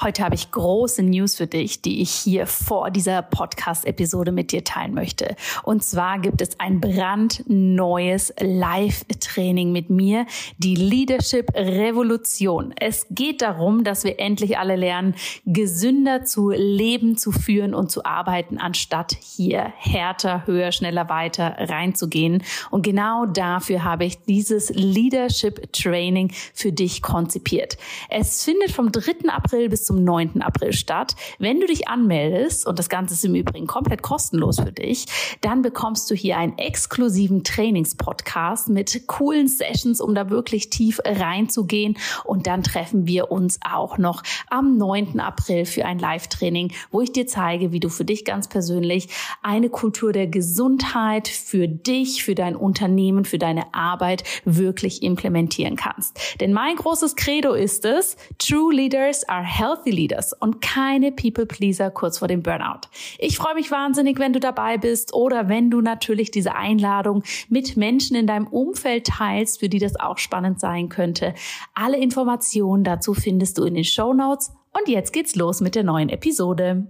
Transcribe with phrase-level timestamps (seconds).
[0.00, 4.64] Heute habe ich große News für dich, die ich hier vor dieser Podcast-Episode mit dir
[4.64, 5.36] teilen möchte.
[5.62, 10.26] Und zwar gibt es ein brandneues Live-Training mit mir,
[10.58, 12.74] die Leadership Revolution.
[12.76, 15.14] Es geht darum, dass wir endlich alle lernen,
[15.46, 22.42] gesünder zu leben, zu führen und zu arbeiten, anstatt hier härter, höher, schneller, weiter reinzugehen.
[22.72, 27.78] Und genau dafür habe ich dieses Leadership Training für dich konzipiert.
[28.10, 29.28] Es findet vom 3.
[29.28, 30.42] April bis zum 9.
[30.42, 31.14] April statt.
[31.38, 35.06] Wenn du dich anmeldest, und das Ganze ist im Übrigen komplett kostenlos für dich,
[35.40, 41.98] dann bekommst du hier einen exklusiven Trainingspodcast mit coolen Sessions, um da wirklich tief reinzugehen.
[42.24, 45.20] Und dann treffen wir uns auch noch am 9.
[45.20, 49.08] April für ein Live-Training, wo ich dir zeige, wie du für dich ganz persönlich
[49.42, 56.18] eine Kultur der Gesundheit für dich, für dein Unternehmen, für deine Arbeit wirklich implementieren kannst.
[56.40, 61.46] Denn mein großes Credo ist es, True Leaders are healthy Healthy Leaders und keine People
[61.46, 62.88] Pleaser kurz vor dem Burnout.
[63.18, 67.76] Ich freue mich wahnsinnig, wenn du dabei bist oder wenn du natürlich diese Einladung mit
[67.76, 71.34] Menschen in deinem Umfeld teilst, für die das auch spannend sein könnte.
[71.74, 74.52] Alle Informationen dazu findest du in den Show Notes.
[74.72, 76.86] Und jetzt geht's los mit der neuen Episode.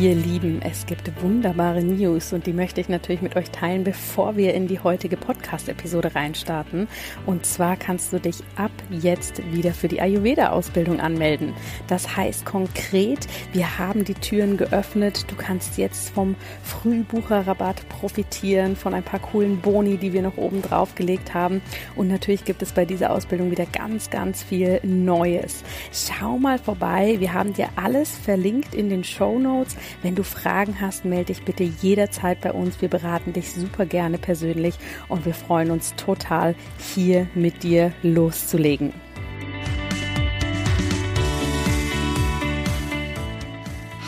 [0.00, 4.34] Ihr Lieben, es gibt wunderbare News und die möchte ich natürlich mit euch teilen, bevor
[4.34, 6.88] wir in die heutige Podcast-Episode reinstarten.
[7.26, 11.52] Und zwar kannst du dich ab jetzt wieder für die Ayurveda-Ausbildung anmelden.
[11.86, 15.26] Das heißt konkret, wir haben die Türen geöffnet.
[15.30, 20.62] Du kannst jetzt vom Frühbucherrabatt profitieren, von ein paar coolen Boni, die wir noch oben
[20.62, 21.60] drauf gelegt haben.
[21.94, 25.62] Und natürlich gibt es bei dieser Ausbildung wieder ganz, ganz viel Neues.
[25.92, 27.16] Schau mal vorbei.
[27.18, 29.76] Wir haben dir alles verlinkt in den Show Notes.
[30.02, 32.80] Wenn du Fragen hast, melde dich bitte jederzeit bei uns.
[32.80, 34.76] Wir beraten dich super gerne persönlich
[35.08, 38.92] und wir freuen uns total, hier mit dir loszulegen.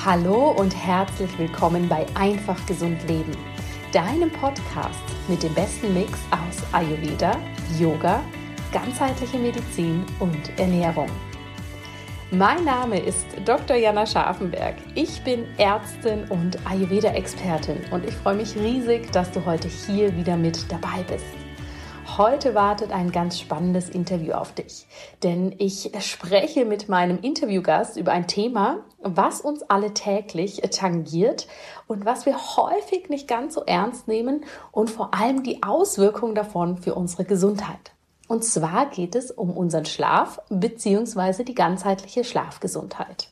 [0.04, 3.36] Hallo und herzlich willkommen bei Einfach Gesund Leben,
[3.92, 7.38] deinem Podcast mit dem besten Mix aus Ayurveda,
[7.78, 8.20] Yoga,
[8.72, 11.08] ganzheitliche Medizin und Ernährung.
[12.34, 13.76] Mein Name ist Dr.
[13.76, 14.76] Jana Scharfenberg.
[14.94, 20.38] Ich bin Ärztin und Ayurveda-Expertin und ich freue mich riesig, dass du heute hier wieder
[20.38, 21.26] mit dabei bist.
[22.16, 24.86] Heute wartet ein ganz spannendes Interview auf dich,
[25.22, 31.48] denn ich spreche mit meinem Interviewgast über ein Thema, was uns alle täglich tangiert
[31.86, 36.78] und was wir häufig nicht ganz so ernst nehmen und vor allem die Auswirkungen davon
[36.78, 37.92] für unsere Gesundheit.
[38.32, 41.44] Und zwar geht es um unseren Schlaf bzw.
[41.44, 43.28] die ganzheitliche Schlafgesundheit.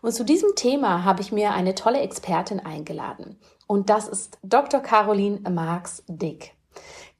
[0.00, 3.38] Und zu diesem Thema habe ich mir eine tolle Expertin eingeladen.
[3.68, 4.80] Und das ist Dr.
[4.80, 6.54] Caroline Marx-Dick.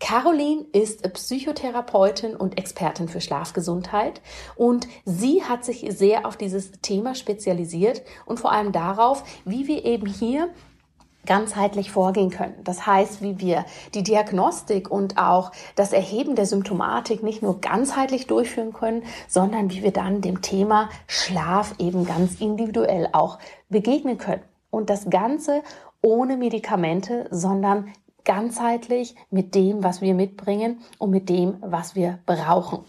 [0.00, 4.21] Caroline ist Psychotherapeutin und Expertin für Schlafgesundheit
[4.56, 9.84] und sie hat sich sehr auf dieses Thema spezialisiert und vor allem darauf, wie wir
[9.84, 10.53] eben hier
[11.27, 12.55] ganzheitlich vorgehen können.
[12.65, 18.27] Das heißt, wie wir die Diagnostik und auch das Erheben der Symptomatik nicht nur ganzheitlich
[18.27, 23.38] durchführen können, sondern wie wir dann dem Thema Schlaf eben ganz individuell auch
[23.69, 24.43] begegnen können.
[24.71, 25.62] Und das Ganze
[26.00, 27.93] ohne Medikamente, sondern
[28.25, 32.84] ganzheitlich mit dem, was wir mitbringen und mit dem, was wir brauchen.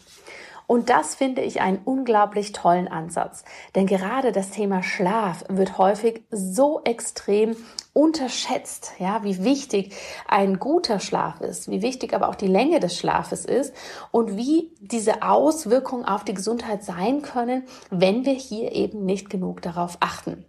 [0.73, 3.43] Und das finde ich einen unglaublich tollen Ansatz.
[3.75, 7.55] Denn gerade das Thema Schlaf wird häufig so extrem
[7.93, 9.93] unterschätzt, ja, wie wichtig
[10.27, 13.71] ein guter Schlaf ist, wie wichtig aber auch die Länge des Schlafes ist
[14.09, 19.61] und wie diese Auswirkungen auf die Gesundheit sein können, wenn wir hier eben nicht genug
[19.61, 20.43] darauf achten.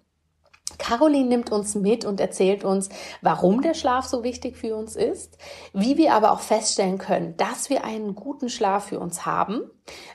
[0.78, 2.88] Caroline nimmt uns mit und erzählt uns,
[3.20, 5.38] warum der Schlaf so wichtig für uns ist,
[5.72, 9.62] wie wir aber auch feststellen können, dass wir einen guten Schlaf für uns haben,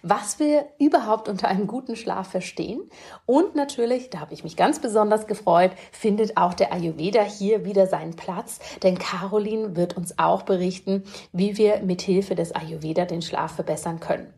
[0.01, 2.81] was wir überhaupt unter einem guten Schlaf verstehen
[3.25, 7.87] und natürlich, da habe ich mich ganz besonders gefreut, findet auch der Ayurveda hier wieder
[7.87, 13.21] seinen Platz, denn Caroline wird uns auch berichten, wie wir mit Hilfe des Ayurveda den
[13.21, 14.33] Schlaf verbessern können.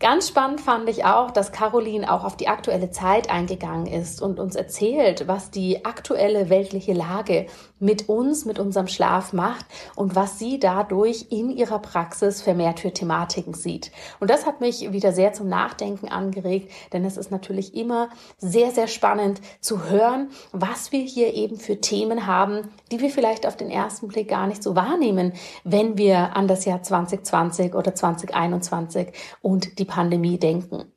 [0.00, 4.38] Ganz spannend fand ich auch, dass Caroline auch auf die aktuelle Zeit eingegangen ist und
[4.38, 7.46] uns erzählt, was die aktuelle weltliche Lage
[7.80, 12.92] mit uns, mit unserem Schlaf macht und was sie dadurch in ihrer Praxis vermehrt für
[12.92, 13.92] Thematiken sieht.
[14.20, 18.70] Und das hat mich wieder sehr zum Nachdenken angeregt, denn es ist natürlich immer sehr,
[18.70, 23.56] sehr spannend zu hören, was wir hier eben für Themen haben, die wir vielleicht auf
[23.56, 25.32] den ersten Blick gar nicht so wahrnehmen,
[25.64, 30.92] wenn wir an das Jahr 2020 oder 2021 und die Pandemie denken.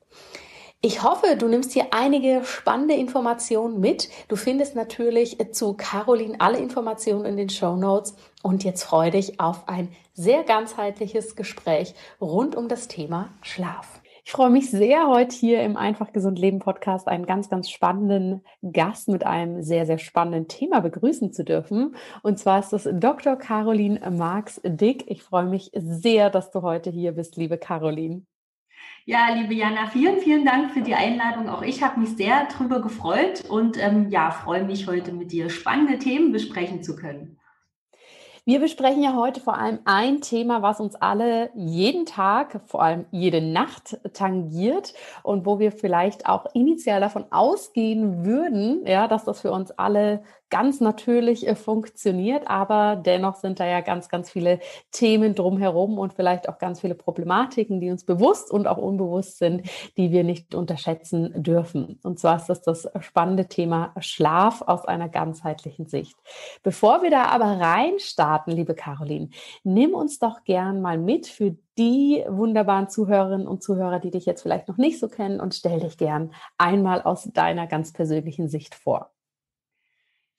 [0.84, 4.10] Ich hoffe, du nimmst hier einige spannende Informationen mit.
[4.30, 8.16] Du findest natürlich zu Caroline alle Informationen in den Show Notes.
[8.42, 14.02] Und jetzt freue dich auf ein sehr ganzheitliches Gespräch rund um das Thema Schlaf.
[14.26, 18.44] Ich freue mich sehr, heute hier im Einfach Gesund Leben Podcast einen ganz, ganz spannenden
[18.64, 21.96] Gast mit einem sehr, sehr spannenden Thema begrüßen zu dürfen.
[22.24, 23.36] Und zwar ist das Dr.
[23.36, 25.04] Caroline Marx-Dick.
[25.12, 28.24] Ich freue mich sehr, dass du heute hier bist, liebe Caroline.
[29.06, 31.50] Ja, liebe Jana, vielen, vielen Dank für die Einladung.
[31.50, 35.50] Auch ich habe mich sehr darüber gefreut und ähm, ja, freue mich heute mit dir
[35.50, 37.40] spannende Themen besprechen zu können.
[38.46, 43.06] Wir besprechen ja heute vor allem ein Thema, was uns alle jeden Tag, vor allem
[43.12, 44.94] jede Nacht tangiert
[45.24, 50.24] und wo wir vielleicht auch initial davon ausgehen würden, ja, dass das für uns alle
[50.52, 54.60] ganz natürlich äh, funktioniert, aber dennoch sind da ja ganz, ganz viele
[54.92, 59.68] Themen drumherum und vielleicht auch ganz viele Problematiken, die uns bewusst und auch unbewusst sind,
[59.98, 62.00] die wir nicht unterschätzen dürfen.
[62.04, 66.16] Und zwar ist das das spannende Thema Schlaf aus einer ganzheitlichen Sicht.
[66.62, 69.30] Bevor wir da aber reinstarten, liebe Caroline,
[69.64, 74.42] nimm uns doch gern mal mit für die wunderbaren Zuhörerinnen und Zuhörer, die dich jetzt
[74.42, 78.76] vielleicht noch nicht so kennen und stell dich gern einmal aus deiner ganz persönlichen Sicht
[78.76, 79.12] vor.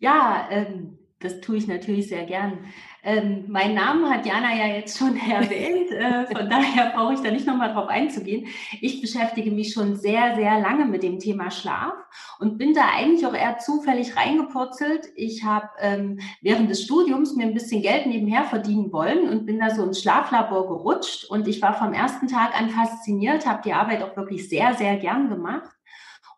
[0.02, 2.58] Ja, ähm, das tue ich natürlich sehr gern.
[3.04, 7.30] Ähm, mein Name hat Jana ja jetzt schon erwähnt, äh, von daher brauche ich da
[7.30, 8.48] nicht nochmal drauf einzugehen.
[8.80, 11.94] Ich beschäftige mich schon sehr, sehr lange mit dem Thema Schlaf
[12.40, 15.06] und bin da eigentlich auch eher zufällig reingepurzelt.
[15.14, 19.60] Ich habe ähm, während des Studiums mir ein bisschen Geld nebenher verdienen wollen und bin
[19.60, 23.72] da so ins Schlaflabor gerutscht und ich war vom ersten Tag an fasziniert, habe die
[23.72, 25.70] Arbeit auch wirklich sehr, sehr gern gemacht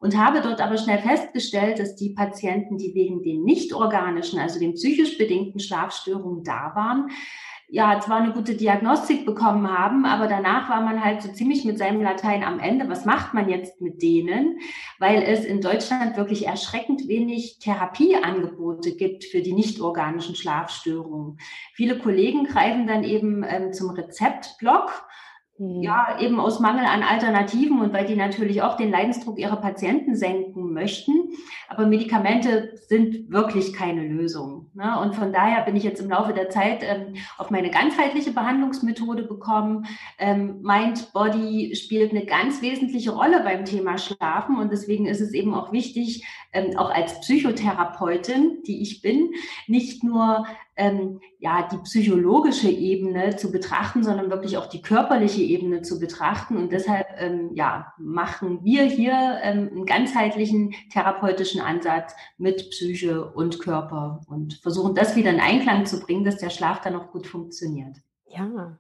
[0.05, 4.61] und habe dort aber schnell festgestellt, dass die Patienten, die wegen den nicht organischen, also
[4.61, 7.09] den psychisch bedingten Schlafstörungen da waren,
[7.69, 11.79] ja, zwar eine gute Diagnostik bekommen haben, aber danach war man halt so ziemlich mit
[11.79, 12.87] seinem Latein am Ende.
[12.91, 14.59] Was macht man jetzt mit denen?
[14.99, 21.39] Weil es in Deutschland wirklich erschreckend wenig Therapieangebote gibt für die nicht organischen Schlafstörungen.
[21.73, 25.07] Viele Kollegen greifen dann eben ähm, zum Rezeptblock
[25.57, 25.83] Mhm.
[25.83, 30.17] Ja, eben aus Mangel an Alternativen und weil die natürlich auch den Leidensdruck ihrer Patienten
[30.17, 31.13] senken möchten.
[31.69, 34.71] Aber Medikamente sind wirklich keine Lösung.
[34.75, 34.99] Ne?
[35.01, 39.23] Und von daher bin ich jetzt im Laufe der Zeit ähm, auf meine ganzheitliche Behandlungsmethode
[39.23, 39.87] bekommen.
[40.19, 44.59] Ähm, Mind, Body spielt eine ganz wesentliche Rolle beim Thema Schlafen.
[44.59, 49.31] Und deswegen ist es eben auch wichtig, ähm, auch als Psychotherapeutin, die ich bin,
[49.69, 55.83] nicht nur ähm, ja die psychologische Ebene zu betrachten, sondern wirklich auch die körperliche Ebene
[55.83, 56.57] zu betrachten.
[56.57, 63.61] Und deshalb ähm, ja machen wir hier ähm, einen ganzheitlichen therapeutischen Ansatz mit Psyche und
[63.61, 67.27] Körper und versuchen das wieder in Einklang zu bringen, dass der Schlaf dann auch gut
[67.27, 67.97] funktioniert.
[68.27, 68.79] Ja,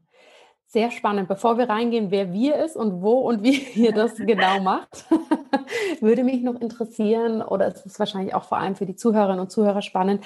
[0.75, 1.29] sehr spannend.
[1.29, 5.06] Bevor wir reingehen, wer wir ist und wo und wie ihr das genau macht,
[6.00, 9.52] würde mich noch interessieren, oder es ist wahrscheinlich auch vor allem für die Zuhörerinnen und
[9.52, 10.25] Zuhörer spannend,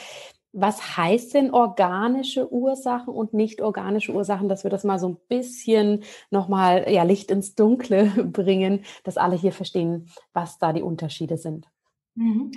[0.60, 5.16] was heißt denn organische Ursachen und nicht organische Ursachen, dass wir das mal so ein
[5.28, 11.36] bisschen nochmal ja, Licht ins Dunkle bringen, dass alle hier verstehen, was da die Unterschiede
[11.36, 11.68] sind?
[12.18, 12.50] Mhm.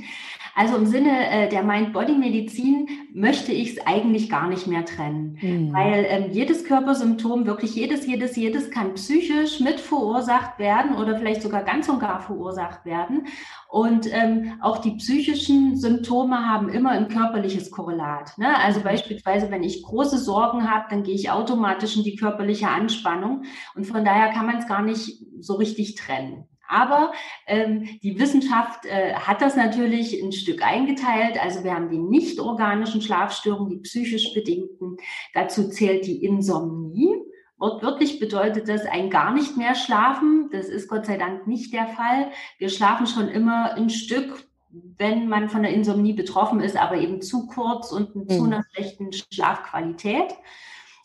[0.55, 5.71] Also im Sinne äh, der Mind-Body-Medizin möchte ich es eigentlich gar nicht mehr trennen, mhm.
[5.71, 11.43] weil ähm, jedes Körpersymptom, wirklich jedes, jedes, jedes kann psychisch mit verursacht werden oder vielleicht
[11.43, 13.27] sogar ganz und gar verursacht werden.
[13.69, 18.37] Und ähm, auch die psychischen Symptome haben immer ein körperliches Korrelat.
[18.39, 18.57] Ne?
[18.57, 23.43] Also beispielsweise, wenn ich große Sorgen habe, dann gehe ich automatisch in die körperliche Anspannung.
[23.75, 26.47] Und von daher kann man es gar nicht so richtig trennen.
[26.71, 27.11] Aber
[27.47, 31.37] ähm, die Wissenschaft äh, hat das natürlich ein Stück eingeteilt.
[31.41, 34.97] Also wir haben die nicht organischen Schlafstörungen, die psychisch bedingten.
[35.33, 37.13] Dazu zählt die Insomnie.
[37.57, 40.49] Wortwörtlich bedeutet das ein gar nicht mehr schlafen.
[40.51, 42.31] Das ist Gott sei Dank nicht der Fall.
[42.57, 47.21] Wir schlafen schon immer ein Stück, wenn man von der Insomnie betroffen ist, aber eben
[47.21, 48.29] zu kurz und mhm.
[48.29, 50.33] zu einer schlechten Schlafqualität.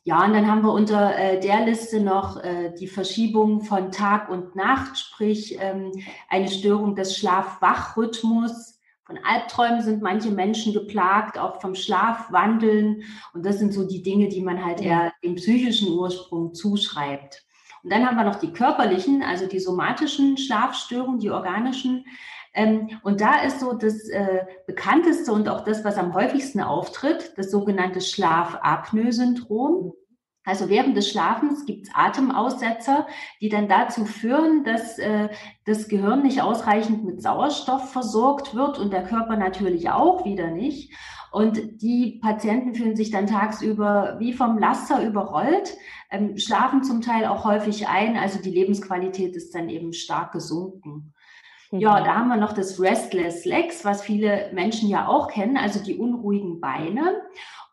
[0.06, 4.28] Ja, und dann haben wir unter äh, der Liste noch äh, die Verschiebung von Tag
[4.28, 5.90] und Nacht, sprich ähm,
[6.28, 8.78] eine Störung des Schlaf-Wach-Rhythmus.
[9.02, 13.02] Von Albträumen sind manche Menschen geplagt, auch vom Schlafwandeln.
[13.34, 17.44] Und das sind so die Dinge, die man halt eher dem psychischen Ursprung zuschreibt.
[17.82, 22.04] Und dann haben wir noch die körperlichen, also die somatischen Schlafstörungen, die organischen.
[22.56, 27.34] Ähm, und da ist so das äh, bekannteste und auch das, was am häufigsten auftritt,
[27.36, 29.92] das sogenannte Schlafapnoe-Syndrom.
[30.42, 33.06] Also während des Schlafens gibt es Atemaussetzer,
[33.42, 35.28] die dann dazu führen, dass äh,
[35.66, 40.94] das Gehirn nicht ausreichend mit Sauerstoff versorgt wird und der Körper natürlich auch wieder nicht.
[41.32, 45.76] Und die Patienten fühlen sich dann tagsüber wie vom Laster überrollt,
[46.10, 48.16] ähm, schlafen zum Teil auch häufig ein.
[48.16, 51.12] Also die Lebensqualität ist dann eben stark gesunken.
[51.70, 52.04] Ja, mhm.
[52.04, 55.96] da haben wir noch das Restless Legs, was viele Menschen ja auch kennen, also die
[55.96, 57.22] unruhigen Beine.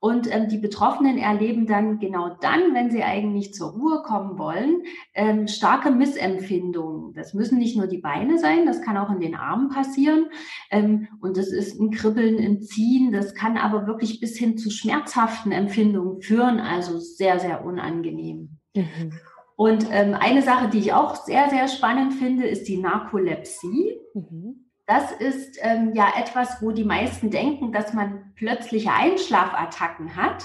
[0.03, 4.81] Und ähm, die Betroffenen erleben dann genau dann, wenn sie eigentlich zur Ruhe kommen wollen,
[5.13, 7.13] ähm, starke Missempfindungen.
[7.13, 10.25] Das müssen nicht nur die Beine sein, das kann auch in den Armen passieren.
[10.71, 13.13] Ähm, und das ist ein Kribbeln, ein Ziehen.
[13.13, 16.59] Das kann aber wirklich bis hin zu schmerzhaften Empfindungen führen.
[16.59, 18.57] Also sehr, sehr unangenehm.
[18.75, 19.13] Mhm.
[19.55, 23.99] Und ähm, eine Sache, die ich auch sehr, sehr spannend finde, ist die Narkolepsie.
[24.13, 24.69] Mhm.
[24.85, 30.43] Das ist ähm, ja etwas, wo die meisten denken, dass man plötzliche Einschlafattacken hat.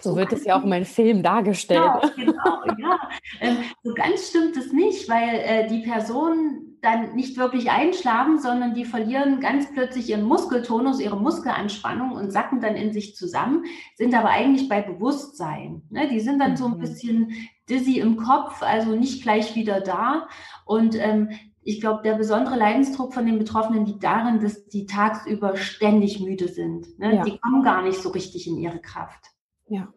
[0.00, 1.82] So, wird es ja auch in meinem Film dargestellt.
[2.16, 2.34] Genau,
[2.66, 2.98] genau ja.
[3.40, 8.74] Ähm, so ganz stimmt es nicht, weil äh, die Personen dann nicht wirklich einschlafen, sondern
[8.74, 13.64] die verlieren ganz plötzlich ihren Muskeltonus, ihre Muskelanspannung und sacken dann in sich zusammen,
[13.96, 15.82] sind aber eigentlich bei Bewusstsein.
[15.90, 16.08] Ne?
[16.08, 16.56] Die sind dann mhm.
[16.56, 16.80] so ein mhm.
[16.80, 17.32] bisschen
[17.68, 20.28] dizzy im Kopf, also nicht gleich wieder da.
[20.64, 21.30] Und ähm,
[21.62, 26.48] ich glaube, der besondere Leidensdruck von den Betroffenen liegt darin, dass die tagsüber ständig müde
[26.48, 26.98] sind.
[26.98, 27.16] Ne?
[27.16, 27.22] Ja.
[27.24, 29.32] Die kommen gar nicht so richtig in ihre Kraft.
[29.66, 29.92] Ja.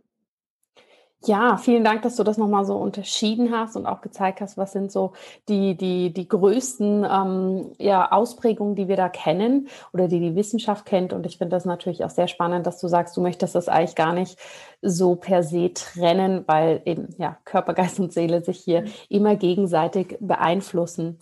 [1.23, 4.71] Ja, vielen Dank, dass du das nochmal so unterschieden hast und auch gezeigt hast, was
[4.71, 5.13] sind so
[5.47, 10.83] die, die, die größten ähm, ja, Ausprägungen, die wir da kennen oder die die Wissenschaft
[10.85, 11.13] kennt.
[11.13, 13.95] Und ich finde das natürlich auch sehr spannend, dass du sagst, du möchtest das eigentlich
[13.95, 14.39] gar nicht
[14.81, 18.91] so per se trennen, weil eben ja Körper, Geist und Seele sich hier mhm.
[19.09, 21.19] immer gegenseitig beeinflussen.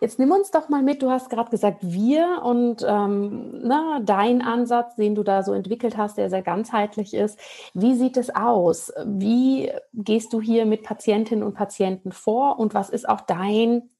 [0.00, 4.42] Jetzt nimm uns doch mal mit, du hast gerade gesagt, wir und ähm, na, dein
[4.42, 7.38] Ansatz, den du da so entwickelt hast, der sehr ganzheitlich ist.
[7.74, 8.92] Wie sieht es aus?
[9.04, 13.90] Wie gehst du hier mit Patientinnen und Patienten vor und was ist auch dein,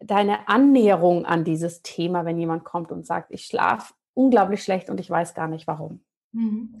[0.00, 5.00] deine Annäherung an dieses Thema, wenn jemand kommt und sagt, ich schlafe unglaublich schlecht und
[5.00, 6.00] ich weiß gar nicht warum?
[6.32, 6.78] Mhm.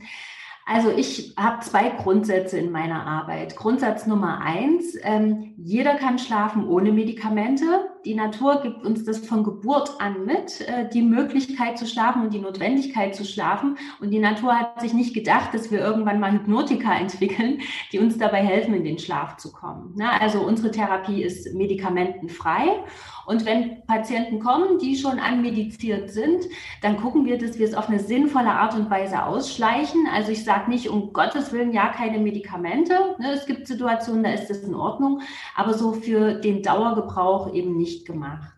[0.66, 3.54] Also ich habe zwei Grundsätze in meiner Arbeit.
[3.56, 7.66] Grundsatz Nummer eins, ähm, jeder kann schlafen ohne Medikamente.
[8.04, 12.34] Die Natur gibt uns das von Geburt an mit, äh, die Möglichkeit zu schlafen und
[12.34, 13.78] die Notwendigkeit zu schlafen.
[14.00, 17.60] Und die Natur hat sich nicht gedacht, dass wir irgendwann mal Hypnotika entwickeln,
[17.92, 19.94] die uns dabei helfen, in den Schlaf zu kommen.
[20.20, 22.84] Also unsere Therapie ist medikamentenfrei.
[23.26, 26.44] Und wenn Patienten kommen, die schon anmediziert sind,
[26.82, 30.06] dann gucken wir, dass wir es auf eine sinnvolle Art und Weise ausschleichen.
[30.12, 32.94] Also ich sage nicht, um Gottes Willen, ja, keine Medikamente.
[33.18, 35.22] Ne, es gibt Situationen, da ist das in Ordnung,
[35.54, 38.53] aber so für den Dauergebrauch eben nicht gemacht.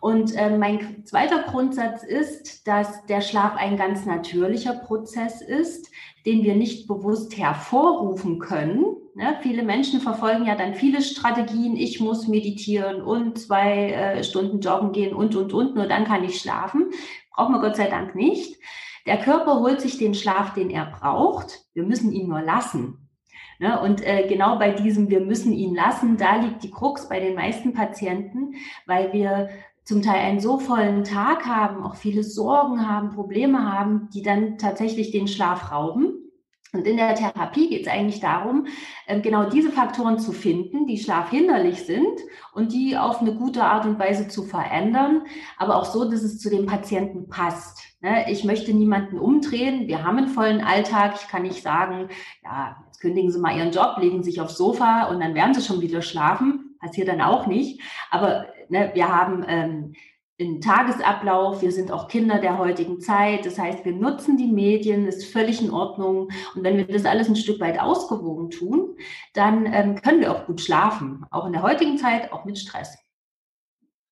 [0.00, 5.90] Und äh, mein zweiter Grundsatz ist, dass der Schlaf ein ganz natürlicher Prozess ist,
[6.24, 9.36] den wir nicht bewusst hervorrufen können, Ne?
[9.42, 11.76] Viele Menschen verfolgen ja dann viele Strategien.
[11.76, 15.74] Ich muss meditieren und zwei äh, Stunden joggen gehen und, und, und.
[15.74, 16.90] Nur dann kann ich schlafen.
[17.34, 18.58] Braucht man Gott sei Dank nicht.
[19.06, 21.66] Der Körper holt sich den Schlaf, den er braucht.
[21.74, 23.10] Wir müssen ihn nur lassen.
[23.58, 23.80] Ne?
[23.80, 27.34] Und äh, genau bei diesem, wir müssen ihn lassen, da liegt die Krux bei den
[27.34, 28.54] meisten Patienten,
[28.86, 29.50] weil wir
[29.90, 34.56] zum Teil einen so vollen Tag haben, auch viele Sorgen haben, Probleme haben, die dann
[34.56, 36.30] tatsächlich den Schlaf rauben.
[36.72, 38.68] Und in der Therapie geht es eigentlich darum,
[39.08, 42.20] ähm, genau diese Faktoren zu finden, die schlafhinderlich sind
[42.54, 45.22] und die auf eine gute Art und Weise zu verändern,
[45.58, 47.82] aber auch so, dass es zu dem Patienten passt.
[48.00, 48.30] Ne?
[48.30, 49.88] Ich möchte niemanden umdrehen.
[49.88, 51.14] Wir haben einen vollen Alltag.
[51.20, 52.10] Ich kann nicht sagen,
[52.44, 55.62] ja, jetzt kündigen Sie mal Ihren Job, legen sich aufs Sofa und dann werden Sie
[55.62, 56.76] schon wieder schlafen.
[56.78, 57.80] Passiert dann auch nicht.
[58.12, 59.92] Aber ne, wir haben ähm,
[60.40, 61.60] in Tagesablauf.
[61.60, 63.44] Wir sind auch Kinder der heutigen Zeit.
[63.44, 66.30] Das heißt, wir nutzen die Medien, ist völlig in Ordnung.
[66.54, 68.96] Und wenn wir das alles ein Stück weit ausgewogen tun,
[69.34, 71.26] dann ähm, können wir auch gut schlafen.
[71.30, 72.96] Auch in der heutigen Zeit, auch mit Stress.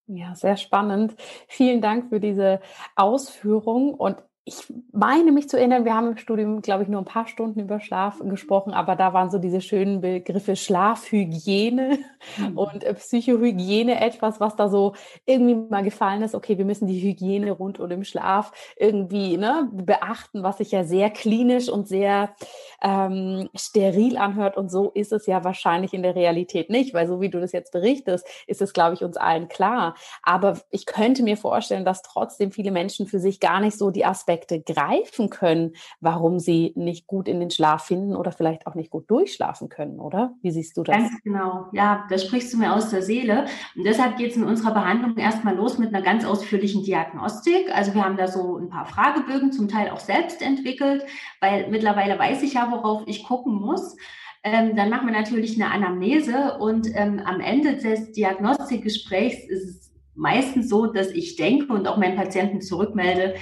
[0.07, 1.15] Ja, sehr spannend.
[1.49, 2.61] Vielen Dank für diese
[2.95, 3.95] Ausführung.
[3.95, 7.29] Und ich meine mich zu erinnern, wir haben im Studium, glaube ich, nur ein paar
[7.29, 11.99] Stunden über Schlaf gesprochen, aber da waren so diese schönen Begriffe Schlafhygiene
[12.39, 12.57] mhm.
[12.57, 14.95] und äh, Psychohygiene etwas, was da so
[15.27, 16.35] irgendwie mal gefallen ist.
[16.35, 20.83] Okay, wir müssen die Hygiene rund um den Schlaf irgendwie ne, beachten, was sich ja
[20.83, 22.35] sehr klinisch und sehr
[22.83, 24.57] ähm, steril anhört.
[24.57, 27.53] Und so ist es ja wahrscheinlich in der Realität nicht, weil so wie du das
[27.53, 29.95] jetzt berichtest, ist es, glaube ich, uns allen klar.
[30.23, 34.07] Aber ich könnte mir vorstellen, dass trotzdem viele Menschen für sich gar nicht so die
[34.07, 38.91] Aspekte greifen können, warum sie nicht gut in den Schlaf finden oder vielleicht auch nicht
[38.91, 40.35] gut durchschlafen können, oder?
[40.43, 40.97] Wie siehst du das?
[40.97, 41.67] Ganz genau.
[41.73, 43.47] Ja, da sprichst du mir aus der Seele.
[43.77, 47.75] Und deshalb geht es in unserer Behandlung erstmal los mit einer ganz ausführlichen Diagnostik.
[47.75, 51.05] Also wir haben da so ein paar Fragebögen, zum Teil auch selbst entwickelt,
[51.41, 53.97] weil mittlerweile weiß ich ja, worauf ich gucken muss.
[54.45, 59.93] Ähm, dann machen wir natürlich eine Anamnese und ähm, am Ende des Diagnostikgesprächs ist es
[60.15, 63.35] meistens so, dass ich denke und auch meinen Patienten zurückmelde,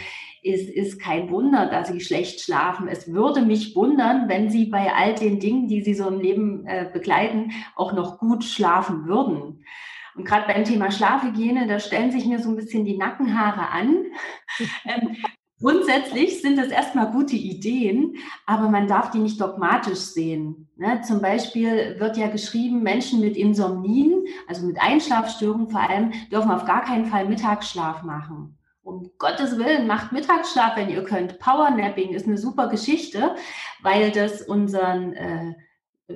[0.47, 2.89] es ist kein Wunder, dass sie schlecht schlafen.
[2.89, 6.67] Es würde mich wundern, wenn sie bei all den Dingen, die sie so im Leben
[6.67, 9.65] äh, begleiten, auch noch gut schlafen würden.
[10.15, 14.07] Und gerade beim Thema Schlafhygiene, da stellen sich mir so ein bisschen die Nackenhaare an.
[14.85, 15.17] ähm,
[15.59, 20.69] Grundsätzlich sind das erstmal gute Ideen, aber man darf die nicht dogmatisch sehen.
[20.77, 21.01] Ne?
[21.01, 26.67] Zum Beispiel wird ja geschrieben, Menschen mit Insomnien, also mit Einschlafstörungen vor allem, dürfen auf
[26.67, 28.56] gar keinen Fall Mittagsschlaf machen.
[28.87, 31.41] Um Gottes Willen, macht Mittagsschlaf, wenn ihr könnt.
[31.41, 33.35] Powernapping ist eine super Geschichte,
[33.83, 35.55] weil das unseren äh,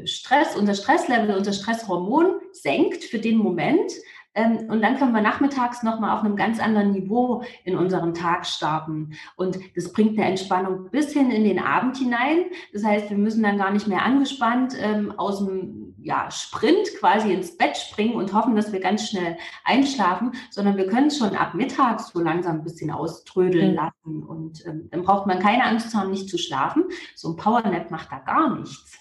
[0.06, 3.90] Stress, unser Stresslevel, unser Stresshormon senkt für den Moment.
[4.36, 8.46] Ähm, und dann können wir nachmittags nochmal auf einem ganz anderen Niveau in unseren Tag
[8.46, 9.14] starten.
[9.34, 12.44] Und das bringt eine Entspannung bis hin in den Abend hinein.
[12.72, 17.32] Das heißt, wir müssen dann gar nicht mehr angespannt ähm, aus dem ja, Sprint quasi
[17.32, 21.36] ins Bett springen und hoffen, dass wir ganz schnell einschlafen, sondern wir können es schon
[21.36, 23.76] ab mittags so langsam ein bisschen auströdeln mhm.
[23.76, 24.22] lassen.
[24.22, 26.84] Und ähm, dann braucht man keine Angst haben, nicht zu schlafen.
[27.14, 28.98] So ein Powernap macht da gar nichts.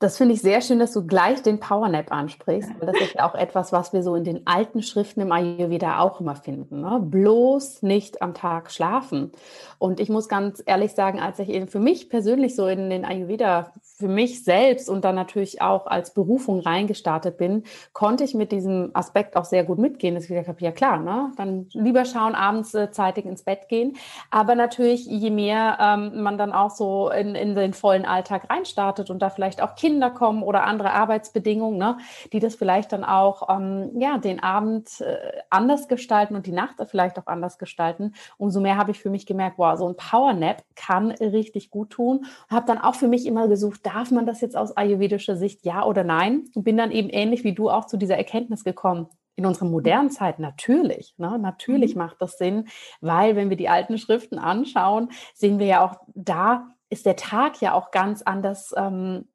[0.00, 3.28] Das finde ich sehr schön, dass du gleich den Powernap ansprichst, weil das ist ja
[3.28, 6.82] auch etwas, was wir so in den alten Schriften im Ayurveda auch immer finden.
[6.82, 7.00] Ne?
[7.02, 9.32] Bloß nicht am Tag schlafen.
[9.78, 13.04] Und ich muss ganz ehrlich sagen, als ich eben für mich persönlich so in den
[13.04, 18.52] Ayurveda für mich selbst und dann natürlich auch als Berufung reingestartet bin, konnte ich mit
[18.52, 20.14] diesem Aspekt auch sehr gut mitgehen.
[20.14, 21.32] Das ich gesagt habe, ja klar, ne?
[21.36, 23.96] dann lieber schauen, abends äh, zeitig ins Bett gehen.
[24.30, 29.10] Aber natürlich, je mehr ähm, man dann auch so in, in den vollen Alltag reinstartet
[29.10, 31.98] und da vielleicht auch Kinder kommen oder andere Arbeitsbedingungen, ne?
[32.32, 35.16] die das vielleicht dann auch ähm, ja, den Abend äh,
[35.50, 39.26] anders gestalten und die Nacht vielleicht auch anders gestalten, umso mehr habe ich für mich
[39.26, 42.26] gemerkt, wow, so ein Powernap kann richtig gut tun.
[42.48, 45.84] Habe dann auch für mich immer gesucht, darf man das jetzt aus ayurvedischer Sicht ja
[45.84, 46.44] oder nein?
[46.54, 49.08] Und bin dann eben ähnlich wie du auch zu dieser Erkenntnis gekommen.
[49.34, 51.38] In unserer modernen Zeit natürlich, ne?
[51.38, 52.02] natürlich mhm.
[52.02, 52.68] macht das Sinn,
[53.00, 57.60] weil wenn wir die alten Schriften anschauen, sehen wir ja auch, da ist der Tag
[57.60, 59.28] ja auch ganz anders ähm,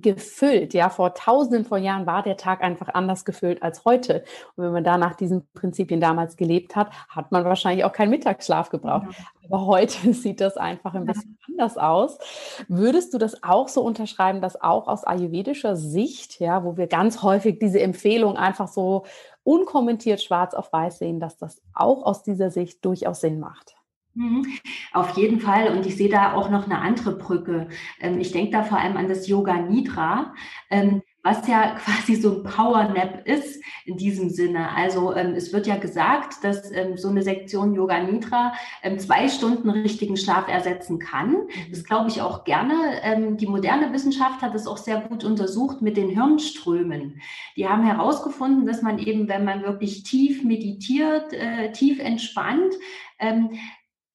[0.00, 0.74] gefüllt.
[0.74, 4.24] Ja, vor tausenden von Jahren war der Tag einfach anders gefüllt als heute.
[4.56, 8.10] Und wenn man da nach diesen Prinzipien damals gelebt hat, hat man wahrscheinlich auch keinen
[8.10, 9.08] Mittagsschlaf gebraucht.
[9.10, 9.26] Ja.
[9.50, 11.54] Aber heute sieht das einfach ein bisschen ja.
[11.54, 12.18] anders aus.
[12.68, 17.22] Würdest du das auch so unterschreiben, dass auch aus ayurvedischer Sicht, ja, wo wir ganz
[17.22, 19.04] häufig diese Empfehlung einfach so
[19.44, 23.74] unkommentiert schwarz auf weiß sehen, dass das auch aus dieser Sicht durchaus Sinn macht?
[24.14, 24.46] Mhm.
[24.92, 25.68] Auf jeden Fall.
[25.68, 27.68] Und ich sehe da auch noch eine andere Brücke.
[28.00, 30.34] Ähm, ich denke da vor allem an das Yoga Nidra,
[30.70, 34.70] ähm, was ja quasi so ein Power Nap ist in diesem Sinne.
[34.76, 38.52] Also ähm, es wird ja gesagt, dass so eine Sektion Yoga Nidra
[38.98, 41.30] zwei Stunden richtigen Schlaf ersetzen kann.
[41.30, 41.48] Mhm.
[41.70, 43.36] Das glaube ich auch gerne.
[43.38, 47.20] Die moderne Wissenschaft hat es auch sehr gut untersucht mit den Hirnströmen.
[47.56, 52.74] Die haben herausgefunden, dass man eben, wenn man wirklich tief meditiert, äh, tief entspannt,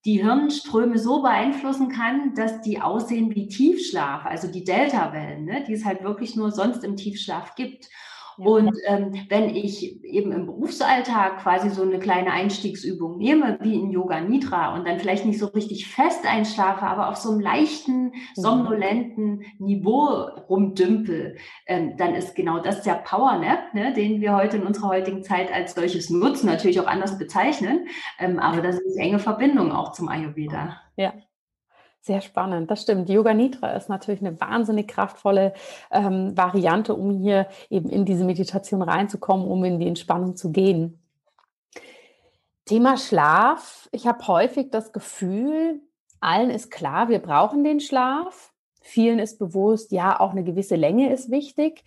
[0.07, 5.73] die Hirnströme so beeinflussen kann, dass die aussehen wie Tiefschlaf, also die Delta-Wellen, ne, die
[5.73, 7.89] es halt wirklich nur sonst im Tiefschlaf gibt.
[8.37, 13.89] Und ähm, wenn ich eben im Berufsalltag quasi so eine kleine Einstiegsübung nehme, wie in
[13.89, 18.03] Yoga Nidra, und dann vielleicht nicht so richtig fest einschlafe, aber auf so einem leichten,
[18.05, 18.11] mhm.
[18.35, 24.57] somnolenten Niveau rumdümpel, ähm, dann ist genau das der Power Nap, ne, den wir heute
[24.57, 27.87] in unserer heutigen Zeit als solches nutzen, natürlich auch anders bezeichnen.
[28.19, 30.79] Ähm, aber das ist eine enge Verbindung auch zum Ayurveda.
[30.95, 31.13] Ja,
[32.07, 33.09] sehr spannend, das stimmt.
[33.09, 35.53] Yoga Nidra ist natürlich eine wahnsinnig kraftvolle
[35.91, 40.99] ähm, Variante, um hier eben in diese Meditation reinzukommen, um in die Entspannung zu gehen.
[42.65, 43.87] Thema Schlaf.
[43.91, 45.81] Ich habe häufig das Gefühl,
[46.19, 48.51] allen ist klar, wir brauchen den Schlaf.
[48.81, 51.83] Vielen ist bewusst, ja, auch eine gewisse Länge ist wichtig.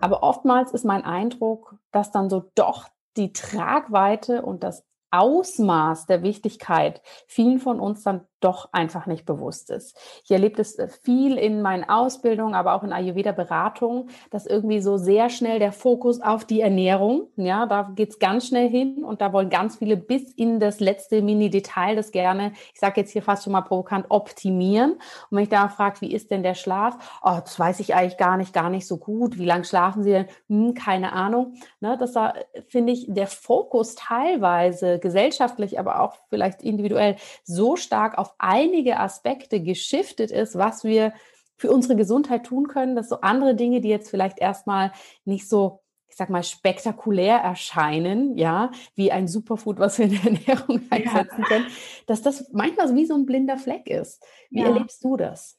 [0.00, 6.22] Aber oftmals ist mein Eindruck, dass dann so doch die Tragweite und das Ausmaß der
[6.22, 9.96] Wichtigkeit vielen von uns dann doch einfach nicht bewusst ist.
[10.24, 14.96] Ich erlebe das äh, viel in meinen Ausbildungen, aber auch in Ayurveda-Beratungen, dass irgendwie so
[14.96, 19.32] sehr schnell der Fokus auf die Ernährung, ja, da geht's ganz schnell hin und da
[19.32, 23.44] wollen ganz viele bis in das letzte Mini-Detail das gerne, ich sage jetzt hier fast
[23.44, 24.92] schon mal provokant, optimieren.
[24.92, 27.20] Und wenn ich da frage, wie ist denn der Schlaf?
[27.22, 29.38] Oh, das weiß ich eigentlich gar nicht, gar nicht so gut.
[29.38, 30.26] Wie lange schlafen Sie denn?
[30.48, 31.54] Hm, keine Ahnung.
[31.80, 32.32] Ne, das da
[32.68, 39.62] finde ich der Fokus teilweise gesellschaftlich, aber auch vielleicht individuell so stark auf einige Aspekte
[39.62, 41.12] geschiftet ist, was wir
[41.56, 44.92] für unsere Gesundheit tun können, dass so andere Dinge, die jetzt vielleicht erstmal
[45.24, 50.24] nicht so ich sag mal, spektakulär erscheinen, ja, wie ein Superfood, was wir in der
[50.32, 51.46] Ernährung einsetzen ja.
[51.46, 51.66] können,
[52.06, 54.24] dass das manchmal wie so ein blinder Fleck ist.
[54.48, 54.68] Wie ja.
[54.68, 55.58] erlebst du das?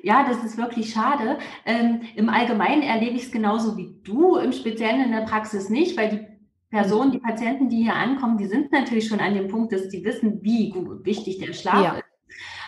[0.00, 1.38] Ja, das ist wirklich schade.
[1.66, 5.96] Ähm, Im Allgemeinen erlebe ich es genauso wie du, im Speziellen in der Praxis nicht,
[5.96, 6.29] weil die
[6.70, 10.04] Personen, die Patienten, die hier ankommen, die sind natürlich schon an dem Punkt, dass die
[10.04, 11.92] wissen, wie gut, wichtig der Schlaf ja.
[11.94, 12.04] ist.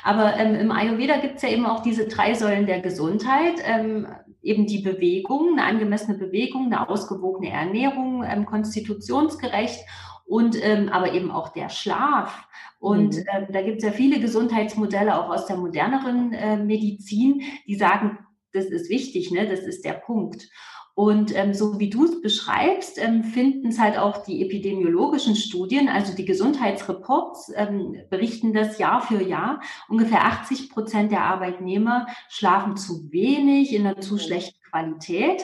[0.04, 3.62] Aber ähm, im Ayurveda gibt es ja eben auch diese drei Säulen der Gesundheit.
[3.64, 4.08] Ähm,
[4.42, 9.80] eben die Bewegung, eine angemessene Bewegung, eine ausgewogene Ernährung, ähm, konstitutionsgerecht
[10.26, 12.46] und ähm, aber eben auch der Schlaf.
[12.80, 13.24] Und mhm.
[13.32, 18.18] äh, da gibt es ja viele Gesundheitsmodelle auch aus der moderneren äh, Medizin, die sagen,
[18.52, 19.48] das ist wichtig, ne?
[19.48, 20.48] das ist der Punkt.
[20.94, 25.88] Und ähm, so wie du es beschreibst, ähm, finden es halt auch die epidemiologischen Studien,
[25.88, 29.60] also die Gesundheitsreports ähm, berichten das Jahr für Jahr.
[29.88, 35.42] Ungefähr 80 Prozent der Arbeitnehmer schlafen zu wenig in einer zu schlechten Qualität.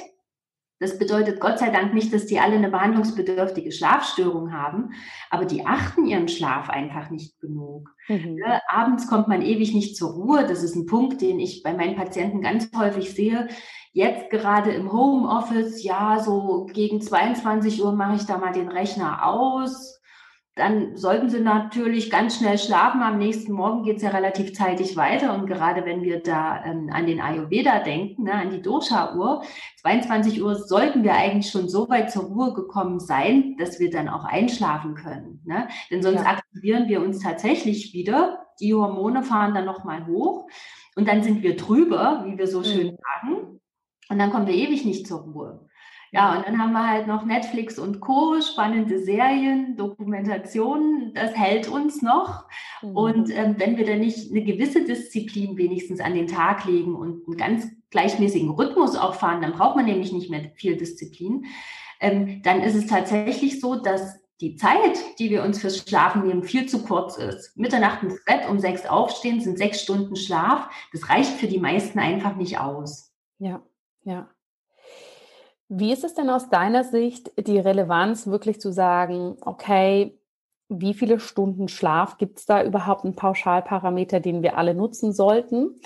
[0.81, 4.93] Das bedeutet Gott sei Dank nicht, dass die alle eine behandlungsbedürftige Schlafstörung haben,
[5.29, 7.91] aber die achten ihren Schlaf einfach nicht genug.
[8.07, 8.39] Mhm.
[8.39, 10.47] Ja, abends kommt man ewig nicht zur Ruhe.
[10.47, 13.49] Das ist ein Punkt, den ich bei meinen Patienten ganz häufig sehe.
[13.99, 19.27] Jetzt gerade im Homeoffice, ja, so gegen 22 Uhr mache ich da mal den Rechner
[19.27, 19.99] aus
[20.59, 23.01] dann sollten Sie natürlich ganz schnell schlafen.
[23.01, 25.33] Am nächsten Morgen geht es ja relativ zeitig weiter.
[25.35, 29.43] Und gerade wenn wir da ähm, an den Ayurveda denken, ne, an die Dosha-Uhr,
[29.83, 34.09] 22 Uhr sollten wir eigentlich schon so weit zur Ruhe gekommen sein, dass wir dann
[34.09, 35.43] auch einschlafen können.
[35.45, 35.69] Ne?
[35.93, 36.27] Denn sonst ja.
[36.27, 38.45] aktivieren wir uns tatsächlich wieder.
[38.61, 40.49] Die Hormone fahren dann nochmal hoch.
[40.97, 42.97] Und dann sind wir drüber, wie wir so schön mhm.
[43.23, 43.61] sagen.
[44.09, 45.68] Und dann kommen wir ewig nicht zur Ruhe.
[46.11, 51.68] Ja, und dann haben wir halt noch Netflix und Co., spannende Serien, Dokumentationen, das hält
[51.68, 52.47] uns noch.
[52.81, 52.97] Mhm.
[52.97, 57.27] Und ähm, wenn wir dann nicht eine gewisse Disziplin wenigstens an den Tag legen und
[57.27, 61.44] einen ganz gleichmäßigen Rhythmus auch fahren, dann braucht man nämlich nicht mehr viel Disziplin,
[62.01, 66.44] ähm, dann ist es tatsächlich so, dass die Zeit, die wir uns fürs Schlafen nehmen,
[66.44, 67.57] viel zu kurz ist.
[67.57, 70.71] Mitternacht ins Bett, um sechs aufstehen, sind sechs Stunden Schlaf.
[70.92, 73.12] Das reicht für die meisten einfach nicht aus.
[73.40, 73.62] Ja,
[74.09, 74.29] ja.
[75.68, 80.18] Wie ist es denn aus deiner Sicht die Relevanz, wirklich zu sagen, okay,
[80.71, 85.81] wie viele Stunden Schlaf gibt es da überhaupt einen Pauschalparameter, den wir alle nutzen sollten?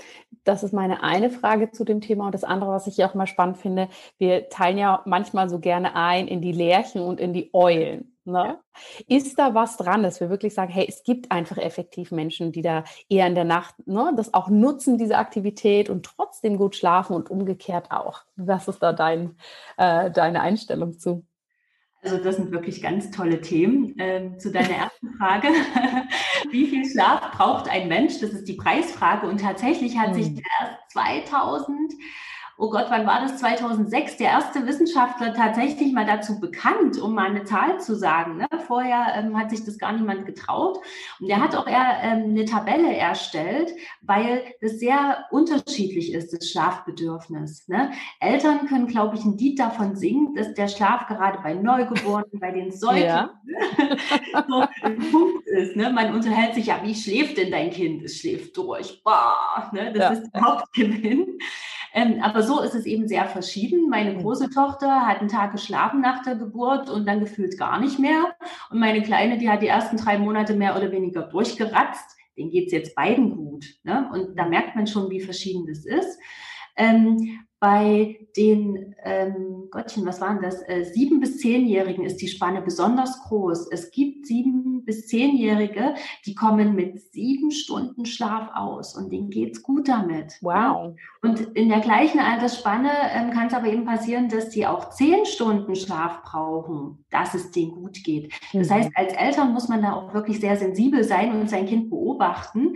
[0.44, 2.26] Das ist meine eine Frage zu dem Thema.
[2.26, 5.94] Und das andere, was ich auch mal spannend finde, wir teilen ja manchmal so gerne
[5.94, 8.11] ein in die Lerchen und in die Eulen.
[8.24, 8.60] Ne?
[9.08, 12.62] Ist da was dran, dass wir wirklich sagen, hey, es gibt einfach effektiv Menschen, die
[12.62, 17.16] da eher in der Nacht ne, das auch nutzen, diese Aktivität und trotzdem gut schlafen
[17.16, 18.22] und umgekehrt auch.
[18.36, 19.36] Was ist da dein,
[19.76, 21.26] äh, deine Einstellung zu?
[22.04, 23.94] Also das sind wirklich ganz tolle Themen.
[23.98, 25.48] Ähm, zu deiner ersten Frage,
[26.50, 28.20] wie viel Schlaf braucht ein Mensch?
[28.20, 30.42] Das ist die Preisfrage und tatsächlich hat sich hm.
[30.60, 31.92] erst 2000
[32.58, 33.38] oh Gott, wann war das?
[33.38, 38.36] 2006, der erste Wissenschaftler tatsächlich mal dazu bekannt, um mal eine Zahl zu sagen.
[38.36, 38.46] Ne?
[38.66, 40.78] Vorher ähm, hat sich das gar niemand getraut.
[41.20, 46.50] Und er hat auch eher ähm, eine Tabelle erstellt, weil das sehr unterschiedlich ist, das
[46.50, 47.68] Schlafbedürfnis.
[47.68, 47.90] Ne?
[48.20, 52.50] Eltern können, glaube ich, ein Lied davon singen, dass der Schlaf gerade bei Neugeborenen, bei
[52.50, 53.30] den Säuglingen ja.
[54.48, 55.76] so ein Punkt ist.
[55.76, 55.90] Ne?
[55.90, 58.02] Man unterhält sich ja, wie schläft denn dein Kind?
[58.02, 59.02] Es schläft durch.
[59.02, 59.92] Boah, ne?
[59.92, 60.10] Das ja.
[60.10, 61.38] ist der Hauptgewinn.
[61.94, 63.88] Ähm, aber so ist es eben sehr verschieden.
[63.88, 67.98] Meine große Tochter hat einen Tag geschlafen nach der Geburt und dann gefühlt gar nicht
[67.98, 68.34] mehr.
[68.70, 72.16] Und meine Kleine, die hat die ersten drei Monate mehr oder weniger durchgeratzt.
[72.36, 73.66] Den geht's jetzt beiden gut.
[73.82, 74.08] Ne?
[74.12, 76.18] Und da merkt man schon, wie verschieden das ist.
[76.76, 80.68] Ähm, bei den, ähm, Gottchen, was waren das?
[80.68, 83.68] Äh, sieben bis zehnjährigen ist die Spanne besonders groß.
[83.70, 85.94] Es gibt sieben bis zehnjährige,
[86.26, 90.38] die kommen mit sieben Stunden Schlaf aus und denen geht's gut damit.
[90.40, 90.96] Wow.
[91.22, 95.24] Und in der gleichen Altersspanne ähm, kann es aber eben passieren, dass die auch zehn
[95.24, 98.32] Stunden Schlaf brauchen, dass es denen gut geht.
[98.52, 98.74] Das mhm.
[98.74, 102.74] heißt, als Eltern muss man da auch wirklich sehr sensibel sein und sein Kind beobachten.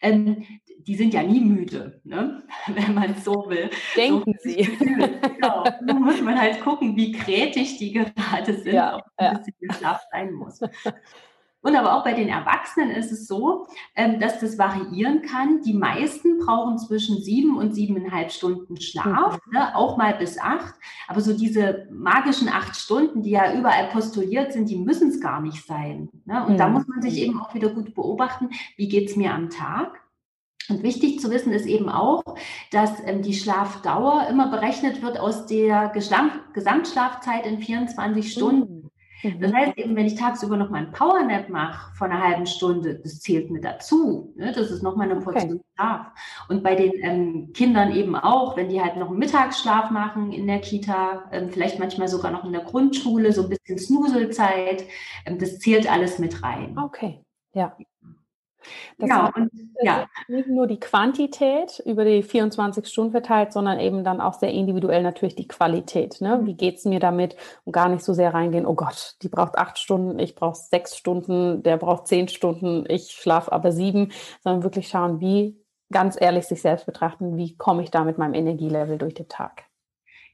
[0.00, 0.44] Ähm,
[0.88, 2.42] die sind ja nie müde, ne?
[2.66, 3.70] wenn man es so will.
[3.94, 4.78] Denken so, Sie.
[4.78, 5.64] Genau.
[5.86, 9.38] Da muss man halt gucken, wie kreativ die gerade sind, ja, ob ein ja.
[9.38, 10.60] bisschen Schlaf sein muss.
[11.60, 15.60] Und aber auch bei den Erwachsenen ist es so, ähm, dass das variieren kann.
[15.62, 19.52] Die meisten brauchen zwischen sieben und siebeneinhalb Stunden Schlaf, mhm.
[19.52, 20.74] ne, auch mal bis acht.
[21.08, 25.40] Aber so diese magischen acht Stunden, die ja überall postuliert sind, die müssen es gar
[25.40, 26.08] nicht sein.
[26.24, 26.46] Ne?
[26.46, 26.58] Und mhm.
[26.58, 30.00] da muss man sich eben auch wieder gut beobachten, wie geht es mir am Tag.
[30.68, 32.22] Und wichtig zu wissen ist eben auch,
[32.70, 35.90] dass ähm, die Schlafdauer immer berechnet wird aus der
[36.52, 38.74] Gesamtschlafzeit in 24 Stunden.
[39.22, 39.40] Mhm.
[39.40, 42.94] Das heißt eben, wenn ich tagsüber noch mal einen Powernap mache von einer halben Stunde,
[42.96, 44.32] das zählt mit dazu.
[44.36, 44.52] Ne?
[44.52, 45.64] Das ist noch mal eine Portion okay.
[45.74, 46.06] Schlaf.
[46.48, 50.46] Und bei den ähm, Kindern eben auch, wenn die halt noch einen Mittagsschlaf machen in
[50.46, 54.84] der Kita, ähm, vielleicht manchmal sogar noch in der Grundschule, so ein bisschen Snuselzeit,
[55.26, 56.78] ähm, das zählt alles mit rein.
[56.78, 57.20] Okay,
[57.54, 57.76] ja.
[58.98, 59.50] Das genau, und
[59.82, 60.06] ja.
[60.28, 65.02] nicht nur die Quantität über die 24 Stunden verteilt, sondern eben dann auch sehr individuell
[65.02, 66.20] natürlich die Qualität.
[66.20, 66.40] Ne?
[66.44, 67.36] Wie geht es mir damit?
[67.64, 70.96] Und gar nicht so sehr reingehen, oh Gott, die braucht acht Stunden, ich brauche sechs
[70.96, 75.56] Stunden, der braucht zehn Stunden, ich schlafe aber sieben, sondern wirklich schauen, wie
[75.90, 79.67] ganz ehrlich sich selbst betrachten, wie komme ich da mit meinem Energielevel durch den Tag.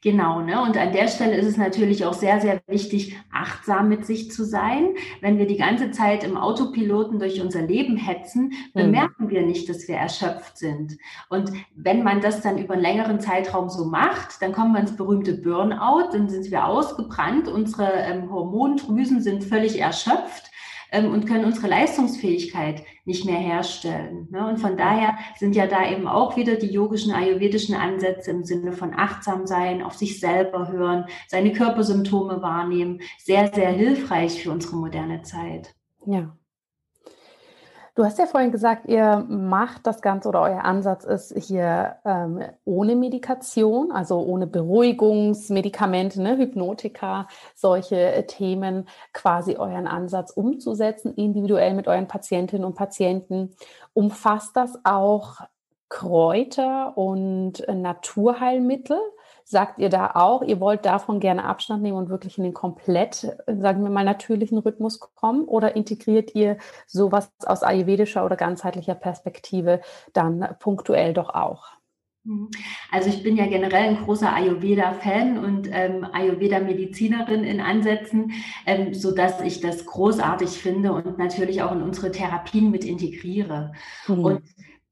[0.05, 0.61] Genau, ne?
[0.61, 4.45] Und an der Stelle ist es natürlich auch sehr, sehr wichtig, achtsam mit sich zu
[4.45, 4.91] sein.
[5.23, 9.31] Wenn wir die ganze Zeit im Autopiloten durch unser Leben hetzen, bemerken mhm.
[9.31, 10.99] wir nicht, dass wir erschöpft sind.
[11.31, 14.95] Und wenn man das dann über einen längeren Zeitraum so macht, dann kommen wir ins
[14.95, 20.51] berühmte Burnout, dann sind wir ausgebrannt, unsere ähm, Hormondrüsen sind völlig erschöpft
[20.95, 24.29] ähm, und können unsere Leistungsfähigkeit nicht mehr herstellen.
[24.31, 24.47] Ne?
[24.47, 28.73] Und von daher sind ja da eben auch wieder die yogischen, ayurvedischen Ansätze im Sinne
[28.73, 34.77] von achtsam sein, auf sich selber hören, seine Körpersymptome wahrnehmen, sehr, sehr hilfreich für unsere
[34.77, 35.75] moderne Zeit.
[36.07, 36.37] Ja,
[37.97, 42.43] Du hast ja vorhin gesagt, ihr macht das Ganze oder euer Ansatz ist hier ähm,
[42.65, 51.75] ohne Medikation, also ohne Beruhigungsmedikamente, ne, Hypnotika, solche äh, Themen, quasi euren Ansatz umzusetzen, individuell
[51.75, 53.55] mit euren Patientinnen und Patienten.
[53.93, 55.43] Umfasst das auch
[55.89, 58.99] Kräuter und äh, Naturheilmittel?
[59.47, 63.37] Sagt ihr da auch, ihr wollt davon gerne Abstand nehmen und wirklich in den komplett,
[63.47, 65.45] sagen wir mal, natürlichen Rhythmus kommen?
[65.45, 69.81] Oder integriert ihr sowas aus ayurvedischer oder ganzheitlicher Perspektive
[70.15, 71.75] dann punktuell doch auch?
[72.25, 72.51] Mhm.
[72.91, 78.33] Also ich bin ja generell ein großer Ayurveda-Fan und ähm, Ayurveda-Medizinerin in Ansätzen,
[78.67, 83.73] ähm, so dass ich das großartig finde und natürlich auch in unsere Therapien mit integriere.
[84.09, 84.25] Mhm.
[84.25, 84.43] Und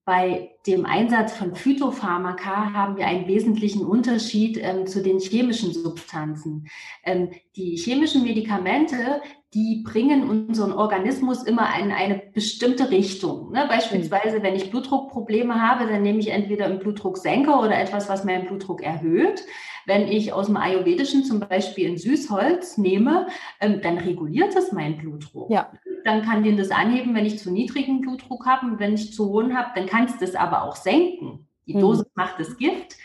[0.04, 6.68] bei dem Einsatz von Phytopharmaka haben wir einen wesentlichen Unterschied ähm, zu den chemischen Substanzen.
[7.04, 9.20] Ähm, die chemischen Medikamente,
[9.52, 13.52] die bringen unseren Organismus immer in eine bestimmte Richtung.
[13.52, 13.66] Ne?
[13.68, 18.46] Beispielsweise, wenn ich Blutdruckprobleme habe, dann nehme ich entweder einen Blutdrucksenker oder etwas, was meinen
[18.46, 19.44] Blutdruck erhöht.
[19.84, 23.26] Wenn ich aus dem Ayurvedischen zum Beispiel ein Süßholz nehme,
[23.60, 25.50] ähm, dann reguliert das meinen Blutdruck.
[25.50, 25.72] Ja.
[26.04, 28.66] Dann kann den das anheben, wenn ich zu niedrigen Blutdruck habe.
[28.66, 31.48] Und wenn ich zu hohen habe, dann kann es das aber auch senken.
[31.66, 31.80] Die mhm.
[31.80, 32.12] Dosis mhm.
[32.14, 32.96] macht das Gift.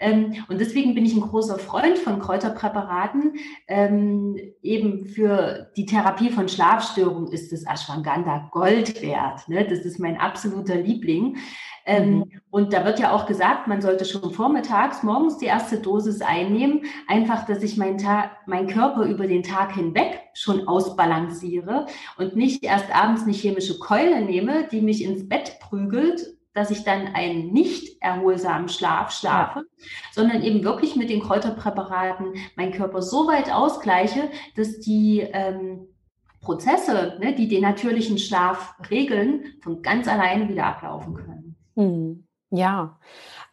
[0.00, 3.34] Ähm, und deswegen bin ich ein großer Freund von Kräuterpräparaten.
[3.68, 9.48] Ähm, eben für die Therapie von Schlafstörungen ist das Ashwagandha Gold wert.
[9.48, 9.66] Ne?
[9.68, 11.36] Das ist mein absoluter Liebling.
[11.86, 12.30] Ähm, mhm.
[12.50, 16.84] Und da wird ja auch gesagt, man sollte schon vormittags, morgens die erste Dosis einnehmen,
[17.08, 17.98] einfach, dass ich mein,
[18.46, 24.22] mein Körper über den Tag hinweg schon ausbalanciere und nicht erst abends eine chemische Keule
[24.22, 29.86] nehme, die mich ins Bett prügelt dass ich dann einen nicht erholsamen Schlaf schlafe, ja.
[30.12, 35.88] sondern eben wirklich mit den Kräuterpräparaten meinen Körper so weit ausgleiche, dass die ähm,
[36.40, 41.56] Prozesse, ne, die den natürlichen Schlaf regeln, von ganz alleine wieder ablaufen können.
[41.74, 42.26] Hm.
[42.50, 43.00] Ja,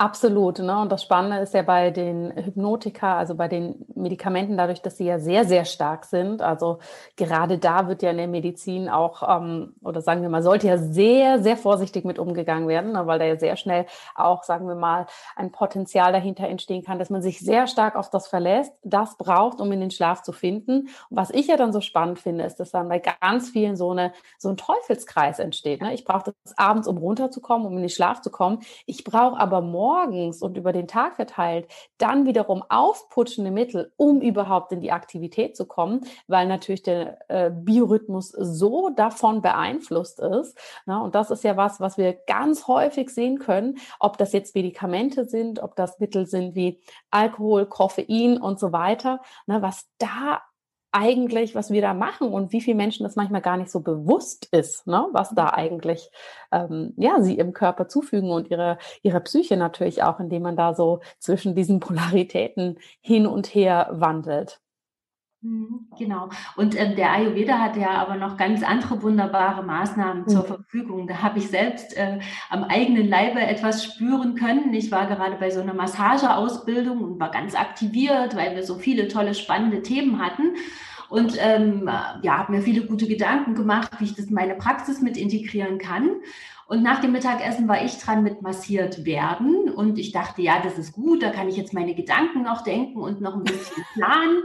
[0.01, 0.57] absolut.
[0.57, 0.81] Ne?
[0.81, 5.05] Und das Spannende ist ja bei den Hypnotika, also bei den Medikamenten, dadurch, dass sie
[5.05, 6.41] ja sehr, sehr stark sind.
[6.41, 6.79] Also
[7.17, 10.79] gerade da wird ja in der Medizin auch, ähm, oder sagen wir mal, sollte ja
[10.79, 13.05] sehr, sehr vorsichtig mit umgegangen werden, ne?
[13.05, 13.85] weil da ja sehr schnell
[14.15, 18.09] auch, sagen wir mal, ein Potenzial dahinter entstehen kann, dass man sich sehr stark auf
[18.09, 20.89] das verlässt, das braucht, um in den Schlaf zu finden.
[21.09, 23.91] Und was ich ja dann so spannend finde, ist, dass dann bei ganz vielen so,
[23.91, 25.79] eine, so ein Teufelskreis entsteht.
[25.81, 25.93] Ne?
[25.93, 28.61] Ich brauche das abends, um runterzukommen, um in den Schlaf zu kommen.
[28.87, 29.61] Ich brauche aber
[29.91, 35.57] morgens und über den Tag verteilt dann wiederum aufputschende Mittel, um überhaupt in die Aktivität
[35.57, 40.57] zu kommen, weil natürlich der äh, Biorhythmus so davon beeinflusst ist.
[40.85, 41.01] Ne?
[41.01, 45.25] Und das ist ja was, was wir ganz häufig sehen können, ob das jetzt Medikamente
[45.25, 49.61] sind, ob das Mittel sind wie Alkohol, Koffein und so weiter, ne?
[49.61, 50.41] was da
[50.91, 54.47] eigentlich, was wir da machen und wie vielen Menschen das manchmal gar nicht so bewusst
[54.51, 55.07] ist, ne?
[55.11, 56.11] was da eigentlich
[56.51, 60.73] ähm, ja sie im Körper zufügen und ihre ihre Psyche natürlich auch, indem man da
[60.73, 64.59] so zwischen diesen Polaritäten hin und her wandelt.
[65.43, 66.29] Mhm, genau.
[66.55, 70.27] Und ähm, der Ayurveda hat ja aber noch ganz andere wunderbare Maßnahmen mhm.
[70.27, 71.07] zur Verfügung.
[71.07, 74.71] Da habe ich selbst äh, am eigenen Leibe etwas spüren können.
[74.73, 79.07] Ich war gerade bei so einer Massageausbildung und war ganz aktiviert, weil wir so viele
[79.07, 80.55] tolle, spannende Themen hatten.
[81.09, 81.89] Und ähm,
[82.21, 85.77] ja, habe mir viele gute Gedanken gemacht, wie ich das in meine Praxis mit integrieren
[85.77, 86.21] kann.
[86.71, 89.69] Und nach dem Mittagessen war ich dran mit massiert werden.
[89.69, 93.01] Und ich dachte, ja, das ist gut, da kann ich jetzt meine Gedanken noch denken
[93.01, 94.37] und noch ein bisschen planen.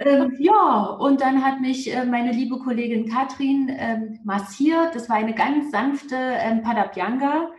[0.00, 4.94] ähm, ja, und dann hat mich äh, meine liebe Kollegin Katrin ähm, massiert.
[4.94, 7.50] Das war eine ganz sanfte ähm, Padabhyanga.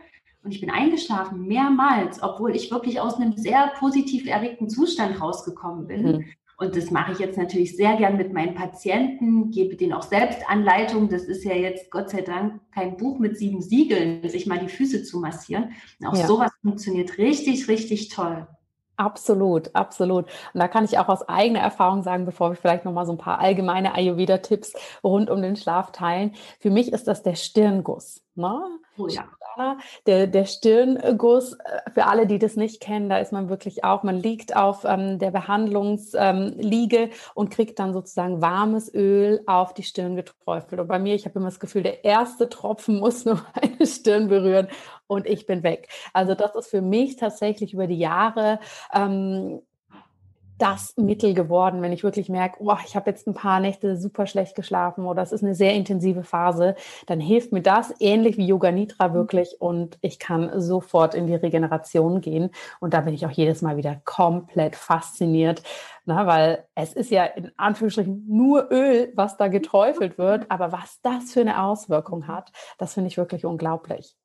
[0.42, 5.86] Und ich bin eingeschlafen, mehrmals, obwohl ich wirklich aus einem sehr positiv erregten Zustand rausgekommen
[5.86, 6.02] bin.
[6.02, 6.24] Mhm.
[6.62, 10.48] Und das mache ich jetzt natürlich sehr gern mit meinen Patienten, gebe denen auch selbst
[10.48, 11.08] Anleitung.
[11.08, 14.68] Das ist ja jetzt Gott sei Dank kein Buch mit sieben Siegeln, sich mal die
[14.68, 15.72] Füße zu massieren.
[15.98, 16.24] Und auch ja.
[16.24, 18.46] sowas funktioniert richtig, richtig toll.
[18.96, 20.26] Absolut, absolut.
[20.54, 23.18] Und da kann ich auch aus eigener Erfahrung sagen, bevor wir vielleicht nochmal so ein
[23.18, 26.32] paar allgemeine Ayurveda-Tipps rund um den Schlaf teilen.
[26.60, 28.22] Für mich ist das der Stirnguss.
[28.34, 28.78] Ne?
[28.96, 29.28] Oh ja.
[30.06, 34.02] Der, der Stirnguss, äh, für alle, die das nicht kennen, da ist man wirklich auch,
[34.02, 39.82] man liegt auf ähm, der Behandlungsliege ähm, und kriegt dann sozusagen warmes Öl auf die
[39.82, 40.80] Stirn geträufelt.
[40.80, 44.28] Und bei mir, ich habe immer das Gefühl, der erste Tropfen muss nur meine Stirn
[44.28, 44.68] berühren
[45.06, 45.88] und ich bin weg.
[46.14, 48.58] Also das ist für mich tatsächlich über die Jahre
[48.94, 49.60] ähm,
[50.58, 54.26] das Mittel geworden, wenn ich wirklich merke, oh, ich habe jetzt ein paar Nächte super
[54.26, 58.46] schlecht geschlafen oder es ist eine sehr intensive Phase, dann hilft mir das ähnlich wie
[58.46, 59.14] Yoga Nidra mhm.
[59.14, 62.50] wirklich und ich kann sofort in die Regeneration gehen.
[62.80, 65.62] Und da bin ich auch jedes Mal wieder komplett fasziniert,
[66.04, 71.00] na, weil es ist ja in Anführungsstrichen nur Öl, was da geträufelt wird, aber was
[71.02, 74.16] das für eine Auswirkung hat, das finde ich wirklich unglaublich.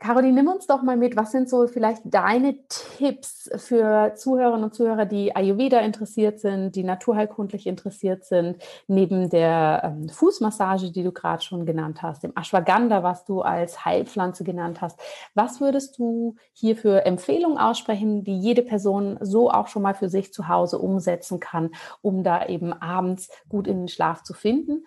[0.00, 4.74] Caroline, nimm uns doch mal mit, was sind so vielleicht deine Tipps für Zuhörerinnen und
[4.74, 11.10] Zuhörer, die Ayurveda interessiert sind, die naturheilkundlich interessiert sind, neben der ähm, Fußmassage, die du
[11.10, 15.00] gerade schon genannt hast, dem Ashwagandha, was du als Heilpflanze genannt hast.
[15.34, 20.08] Was würdest du hier für Empfehlungen aussprechen, die jede Person so auch schon mal für
[20.08, 21.70] sich zu Hause umsetzen kann,
[22.02, 24.84] um da eben abends gut in den Schlaf zu finden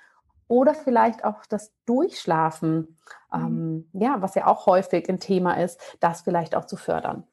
[0.51, 2.97] oder vielleicht auch das Durchschlafen,
[3.33, 3.87] mhm.
[3.93, 7.23] ähm, ja, was ja auch häufig ein Thema ist, das vielleicht auch zu fördern.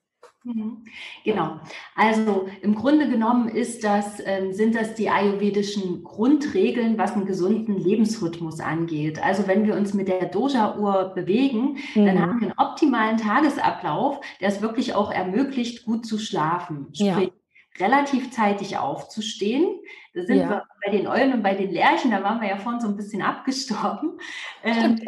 [0.44, 0.84] Mhm.
[1.24, 1.58] Genau.
[1.96, 7.76] Also im Grunde genommen ist das, äh, sind das die ayurvedischen Grundregeln, was einen gesunden
[7.76, 9.20] Lebensrhythmus angeht.
[9.20, 12.06] Also wenn wir uns mit der Doja-Uhr bewegen, mhm.
[12.06, 16.86] dann haben wir einen optimalen Tagesablauf, der es wirklich auch ermöglicht, gut zu schlafen.
[16.92, 17.37] Sprich, ja
[17.80, 19.80] relativ zeitig aufzustehen.
[20.14, 20.48] Da sind ja.
[20.48, 22.96] wir bei den Eulen und bei den Lerchen, da waren wir ja vorhin so ein
[22.96, 24.18] bisschen abgestorben.
[24.64, 25.00] Ähm,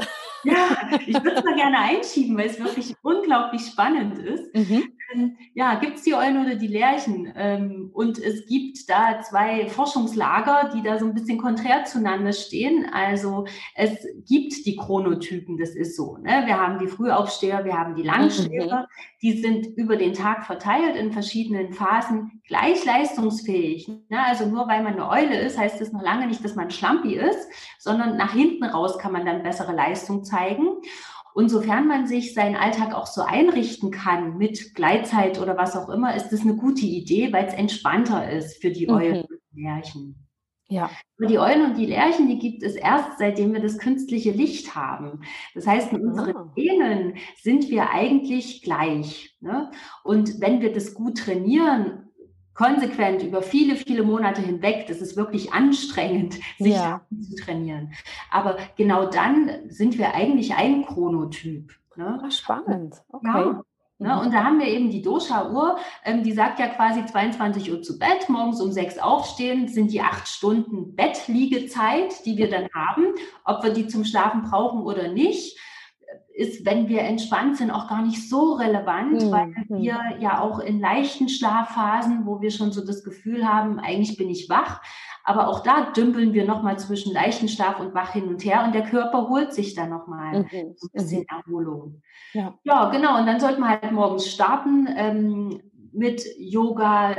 [0.44, 4.54] ja, ich würde es mal gerne einschieben, weil es wirklich unglaublich spannend ist.
[4.54, 4.92] Mhm.
[5.12, 7.32] Ähm, ja, gibt es die Eulen oder die Lerchen?
[7.36, 12.86] Ähm, und es gibt da zwei Forschungslager, die da so ein bisschen konträr zueinander stehen.
[12.92, 16.16] Also es gibt die Chronotypen, das ist so.
[16.18, 16.42] Ne?
[16.46, 18.80] Wir haben die Frühaufsteher, wir haben die Langsteher.
[18.80, 19.10] Mhm.
[19.22, 23.88] Die sind über den Tag verteilt in verschiedenen Phasen gleich leistungsfähig.
[24.08, 24.24] Ne?
[24.26, 27.14] Also nur weil man eine Eule ist, heißt das noch lange nicht, dass man Schlampi
[27.14, 27.48] ist,
[27.78, 30.66] sondern nach hinten raus kann man dann bessere Leistung zeigen.
[31.32, 35.88] Und sofern man sich seinen Alltag auch so einrichten kann mit Gleitzeit oder was auch
[35.88, 38.94] immer, ist das eine gute Idee, weil es entspannter ist für die mhm.
[38.94, 40.26] Eulen und die Lerchen.
[40.68, 40.88] Ja.
[41.18, 44.76] Aber die Eulen und die Lerchen, die gibt es erst, seitdem wir das künstliche Licht
[44.76, 45.22] haben.
[45.54, 46.52] Das heißt, in unseren ah.
[46.54, 49.36] Genen sind wir eigentlich gleich.
[49.40, 49.70] Ne?
[50.04, 52.09] Und wenn wir das gut trainieren
[52.60, 57.00] konsequent über viele, viele Monate hinweg, das ist wirklich anstrengend, sich ja.
[57.10, 57.92] zu trainieren.
[58.30, 61.72] Aber genau dann sind wir eigentlich ein Chronotyp.
[61.96, 62.20] Ne?
[62.22, 62.96] Ach, spannend.
[63.10, 63.28] Okay.
[63.28, 63.62] Ja.
[64.02, 67.82] Ne, und da haben wir eben die Dosha-Uhr, ähm, die sagt ja quasi 22 Uhr
[67.82, 73.08] zu Bett, morgens um sechs aufstehen, sind die acht Stunden Bettliegezeit, die wir dann haben.
[73.44, 75.58] Ob wir die zum Schlafen brauchen oder nicht,
[76.34, 79.30] ist, wenn wir entspannt sind, auch gar nicht so relevant, mhm.
[79.30, 84.16] weil wir ja auch in leichten Schlafphasen, wo wir schon so das Gefühl haben, eigentlich
[84.16, 84.80] bin ich wach,
[85.24, 88.74] aber auch da dümpeln wir nochmal zwischen leichten Schlaf und wach hin und her und
[88.74, 90.74] der Körper holt sich dann nochmal mhm.
[90.76, 91.26] so ein bisschen mhm.
[91.28, 92.02] Erholung.
[92.32, 92.54] Ja.
[92.64, 93.18] ja, genau.
[93.18, 95.60] Und dann sollte man halt morgens starten ähm,
[95.92, 97.16] mit Yoga,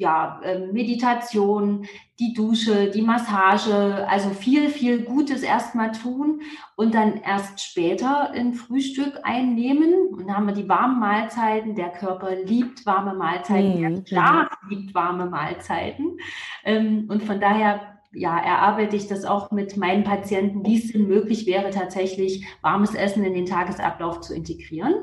[0.00, 1.84] ja, ähm, Meditation,
[2.18, 6.40] die Dusche, die Massage, also viel, viel Gutes erstmal tun
[6.74, 9.92] und dann erst später ein Frühstück einnehmen.
[10.10, 11.74] Und dann haben wir die warmen Mahlzeiten.
[11.74, 13.94] Der Körper liebt warme Mahlzeiten, mhm.
[13.96, 16.16] der Schlaf liebt warme Mahlzeiten.
[16.64, 21.06] Ähm, und von daher ja, erarbeite ich das auch mit meinen Patienten, wie es denn
[21.08, 24.94] möglich wäre, tatsächlich warmes Essen in den Tagesablauf zu integrieren.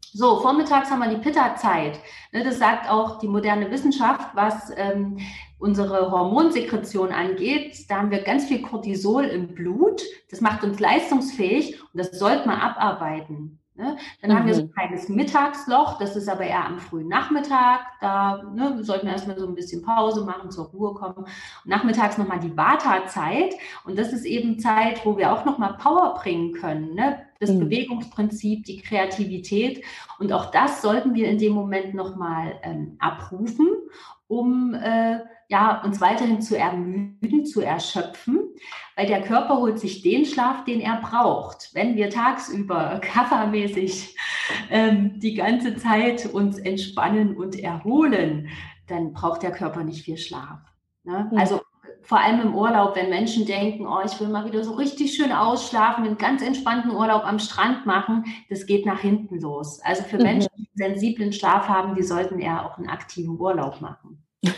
[0.00, 2.00] So, vormittags haben wir die Pitta-Zeit.
[2.32, 5.18] Ne, das sagt auch die moderne Wissenschaft, was ähm,
[5.58, 7.90] unsere Hormonsekretion angeht.
[7.90, 10.02] Da haben wir ganz viel Cortisol im Blut.
[10.30, 13.58] Das macht uns leistungsfähig und das sollte man abarbeiten.
[13.78, 13.96] Ne?
[14.20, 14.34] Dann mhm.
[14.34, 14.72] haben wir so ein mhm.
[14.72, 17.80] kleines Mittagsloch, das ist aber eher am frühen Nachmittag.
[18.00, 21.18] Da ne, sollten wir erstmal so ein bisschen Pause machen, zur Ruhe kommen.
[21.18, 21.28] Und
[21.64, 23.54] nachmittags nochmal die Vata-Zeit.
[23.84, 26.94] Und das ist eben Zeit, wo wir auch nochmal Power bringen können.
[26.94, 27.24] Ne?
[27.40, 27.60] Das mhm.
[27.60, 29.84] Bewegungsprinzip, die Kreativität.
[30.18, 33.68] Und auch das sollten wir in dem Moment nochmal ähm, abrufen,
[34.26, 38.40] um äh, ja, uns weiterhin zu ermüden, zu erschöpfen,
[38.96, 41.70] weil der Körper holt sich den Schlaf, den er braucht.
[41.72, 44.14] Wenn wir tagsüber kaffermäßig
[44.70, 48.48] ähm, die ganze Zeit uns entspannen und erholen,
[48.88, 50.60] dann braucht der Körper nicht viel Schlaf.
[51.04, 51.28] Ne?
[51.30, 51.38] Mhm.
[51.38, 51.60] Also
[52.08, 55.30] vor allem im Urlaub, wenn Menschen denken, oh, ich will mal wieder so richtig schön
[55.30, 59.80] ausschlafen, einen ganz entspannten Urlaub am Strand machen, das geht nach hinten los.
[59.84, 60.22] Also für mhm.
[60.22, 64.24] Menschen, die sensiblen Schlaf haben, die sollten eher auch einen aktiven Urlaub machen.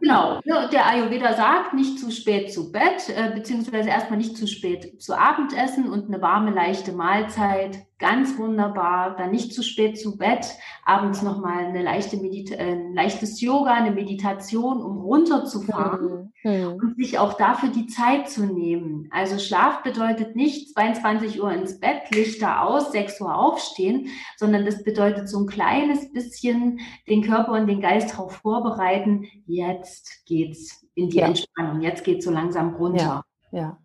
[0.00, 5.00] Genau, der Ayurveda sagt, nicht zu spät zu Bett, äh, beziehungsweise erstmal nicht zu spät
[5.00, 9.16] zu Abendessen und eine warme, leichte Mahlzeit ganz wunderbar.
[9.16, 10.46] Dann nicht zu spät zu Bett,
[10.84, 16.32] abends nochmal eine leichte Medita äh, ein leichtes Yoga, eine Meditation, um runterzufahren mhm.
[16.44, 16.78] Mhm.
[16.80, 19.08] und sich auch dafür die Zeit zu nehmen.
[19.10, 24.84] Also Schlaf bedeutet nicht 22 Uhr ins Bett, Lichter aus, 6 Uhr aufstehen, sondern das
[24.84, 31.08] bedeutet so ein kleines bisschen den Körper und den Geist darauf vorbereiten, jetzt geht's in
[31.08, 31.26] die ja.
[31.26, 33.02] Entspannung, jetzt geht's so langsam runter.
[33.02, 33.24] Ja.
[33.54, 33.78] Ja,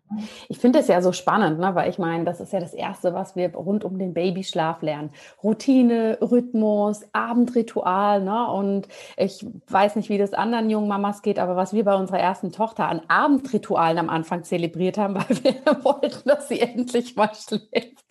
[0.48, 1.76] ich finde es ja so spannend, ne?
[1.76, 5.10] weil ich meine, das ist ja das Erste, was wir rund um den Babyschlaf lernen.
[5.44, 8.20] Routine, Rhythmus, Abendritual.
[8.20, 8.48] Ne?
[8.48, 12.18] Und ich weiß nicht, wie das anderen jungen Mamas geht, aber was wir bei unserer
[12.18, 17.30] ersten Tochter an Abendritualen am Anfang zelebriert haben, weil wir wollten, dass sie endlich mal
[17.32, 18.04] schläft.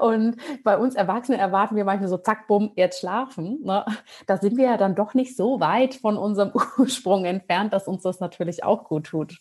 [0.00, 3.60] Und bei uns Erwachsenen erwarten wir manchmal so, zack, bumm, jetzt schlafen.
[3.64, 3.86] Ne?
[4.26, 8.02] Da sind wir ja dann doch nicht so weit von unserem Ursprung entfernt, dass uns
[8.02, 9.38] das natürlich auch gut tut.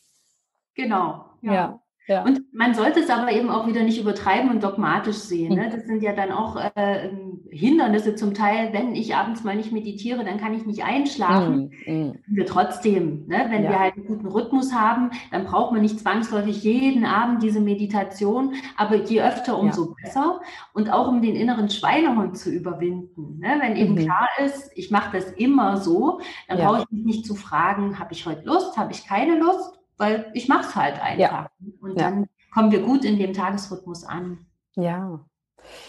[0.76, 1.26] Genau.
[1.42, 1.54] ja.
[1.54, 1.80] ja.
[2.08, 2.24] Ja.
[2.24, 5.56] Und man sollte es aber eben auch wieder nicht übertreiben und dogmatisch sehen.
[5.56, 5.72] Ne?
[5.72, 7.10] Das sind ja dann auch äh,
[7.50, 8.74] Hindernisse zum Teil.
[8.74, 11.72] Wenn ich abends mal nicht meditiere, dann kann ich nicht einschlafen.
[11.88, 12.20] Mm, mm.
[12.28, 13.48] Wir trotzdem, ne?
[13.50, 13.70] wenn ja.
[13.72, 18.54] wir halt einen guten Rhythmus haben, dann braucht man nicht zwangsläufig jeden Abend diese Meditation.
[18.78, 19.94] Aber je öfter, umso ja.
[20.04, 20.42] besser.
[20.74, 23.40] Und auch um den inneren Schweinehund zu überwinden.
[23.40, 23.58] Ne?
[23.60, 24.06] Wenn eben mhm.
[24.06, 28.14] klar ist, ich mache das immer so, dann brauche ich mich nicht zu fragen, habe
[28.14, 29.74] ich heute Lust, habe ich keine Lust?
[29.98, 31.18] Weil ich mache es halt einfach.
[31.18, 31.50] Ja.
[31.82, 32.28] Und dann ja.
[32.54, 34.46] kommen wir gut in dem Tagesrhythmus an.
[34.76, 35.20] Ja.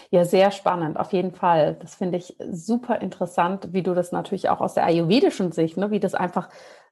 [0.09, 1.75] Ja, sehr spannend, auf jeden Fall.
[1.79, 5.91] Das finde ich super interessant, wie du das natürlich auch aus der ayurvedischen Sicht, ne,
[5.91, 6.49] wie das einfach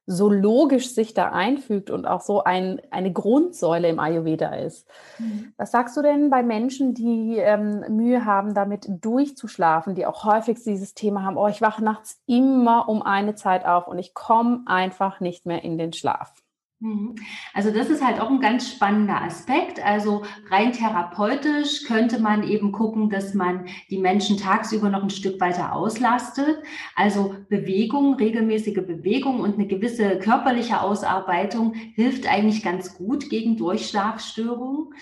[0.07, 4.87] so logisch sich da einfügt und auch so ein, eine Grundsäule im Ayurveda ist.
[5.17, 5.53] Mhm.
[5.57, 10.61] Was sagst du denn bei Menschen, die ähm, Mühe haben, damit durchzuschlafen, die auch häufig
[10.63, 14.61] dieses Thema haben, oh, ich wache nachts immer um eine Zeit auf und ich komme
[14.67, 16.33] einfach nicht mehr in den Schlaf?
[16.81, 17.15] Mhm.
[17.53, 19.83] Also das ist halt auch ein ganz spannender Aspekt.
[19.83, 25.39] Also rein therapeutisch könnte man eben gucken, dass man die Menschen tagsüber noch ein Stück
[25.39, 26.57] weiter auslastet.
[26.95, 34.93] Also Bewegung, regelmäßige Bewegung und eine gewisse körperliche Ausarbeitung hilft eigentlich ganz gut gegen Durchschlafstörungen.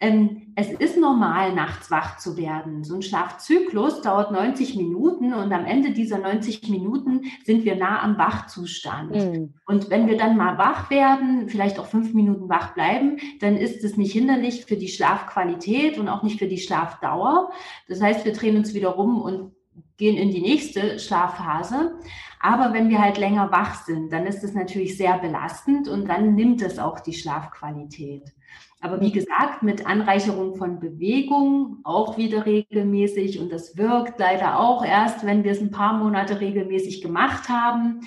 [0.00, 2.84] Ähm, es ist normal, nachts wach zu werden.
[2.84, 8.02] So ein Schlafzyklus dauert 90 Minuten und am Ende dieser 90 Minuten sind wir nah
[8.02, 9.14] am Wachzustand.
[9.14, 9.54] Mhm.
[9.66, 13.82] Und wenn wir dann mal wach werden, vielleicht auch fünf Minuten wach bleiben, dann ist
[13.82, 17.50] es nicht hinderlich für die Schlafqualität und auch nicht für die Schlafdauer.
[17.88, 19.52] Das heißt, wir drehen uns wieder rum und
[19.96, 21.98] gehen in die nächste Schlafphase.
[22.40, 26.36] Aber wenn wir halt länger wach sind, dann ist es natürlich sehr belastend und dann
[26.36, 28.32] nimmt es auch die Schlafqualität.
[28.80, 34.84] Aber wie gesagt, mit Anreicherung von Bewegung auch wieder regelmäßig und das wirkt leider auch
[34.84, 38.00] erst, wenn wir es ein paar Monate regelmäßig gemacht haben,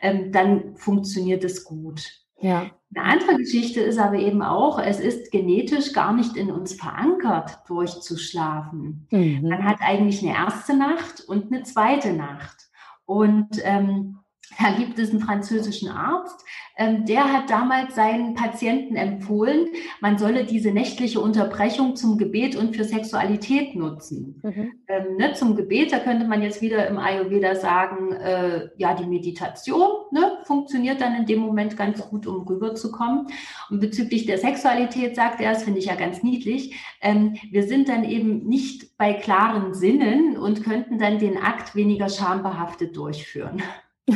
[0.00, 2.02] ähm, dann funktioniert es gut.
[2.40, 2.70] Ja.
[2.94, 7.60] Eine andere Geschichte ist aber eben auch, es ist genetisch gar nicht in uns verankert,
[7.66, 9.06] durchzuschlafen.
[9.10, 9.48] Mhm.
[9.48, 12.68] Man hat eigentlich eine erste Nacht und eine zweite Nacht.
[13.04, 14.18] Und ähm,
[14.58, 16.44] da gibt es einen französischen Arzt,
[16.78, 19.68] ähm, der hat damals seinen Patienten empfohlen,
[20.00, 24.40] man solle diese nächtliche Unterbrechung zum Gebet und für Sexualität nutzen.
[24.42, 24.72] Mhm.
[24.88, 29.06] Ähm, ne, zum Gebet, da könnte man jetzt wieder im Ayurveda sagen, äh, ja, die
[29.06, 33.28] Meditation ne, funktioniert dann in dem Moment ganz gut, um rüberzukommen.
[33.70, 37.88] Und bezüglich der Sexualität sagt er, das finde ich ja ganz niedlich, ähm, wir sind
[37.88, 43.62] dann eben nicht bei klaren Sinnen und könnten dann den Akt weniger schambehaftet durchführen.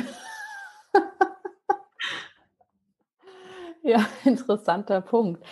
[3.82, 5.42] ja, interessanter Punkt.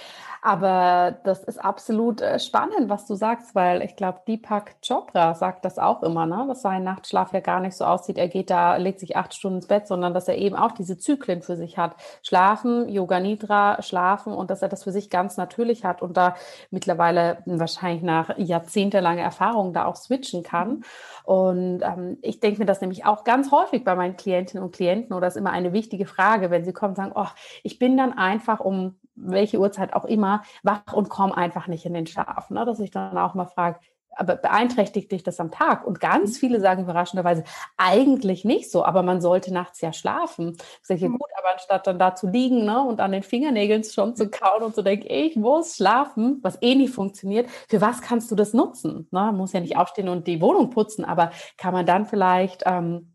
[0.42, 5.64] Aber das ist absolut äh, spannend, was du sagst, weil ich glaube, Deepak Chopra sagt
[5.64, 6.44] das auch immer, ne?
[6.46, 9.58] dass sein Nachtschlaf ja gar nicht so aussieht, er geht da, legt sich acht Stunden
[9.58, 11.96] ins Bett, sondern dass er eben auch diese Zyklen für sich hat.
[12.22, 16.34] Schlafen, Yoga Nidra, schlafen und dass er das für sich ganz natürlich hat und da
[16.70, 20.84] mittlerweile wahrscheinlich nach jahrzehntelanger Erfahrung da auch switchen kann.
[21.24, 25.14] Und ähm, ich denke mir das nämlich auch ganz häufig bei meinen Klientinnen und Klienten
[25.14, 27.26] oder ist immer eine wichtige Frage, wenn sie kommen und sagen, oh,
[27.62, 30.27] ich bin dann einfach um welche Uhrzeit auch immer,
[30.62, 32.50] wach und komm einfach nicht in den Schlaf.
[32.50, 32.64] Ne?
[32.64, 33.78] Dass ich dann auch mal frage,
[34.18, 35.86] aber beeinträchtigt dich das am Tag?
[35.86, 36.40] Und ganz mhm.
[36.40, 37.44] viele sagen überraschenderweise,
[37.76, 40.56] eigentlich nicht so, aber man sollte nachts ja schlafen.
[40.58, 41.18] Ich sage, mhm.
[41.18, 44.62] gut, aber anstatt dann da zu liegen ne, und an den Fingernägeln schon zu kauen
[44.62, 48.52] und zu denken, ich muss schlafen, was eh nicht funktioniert, für was kannst du das
[48.52, 49.08] nutzen?
[49.10, 49.20] Ne?
[49.20, 53.14] Man muss ja nicht aufstehen und die Wohnung putzen, aber kann man dann vielleicht ähm,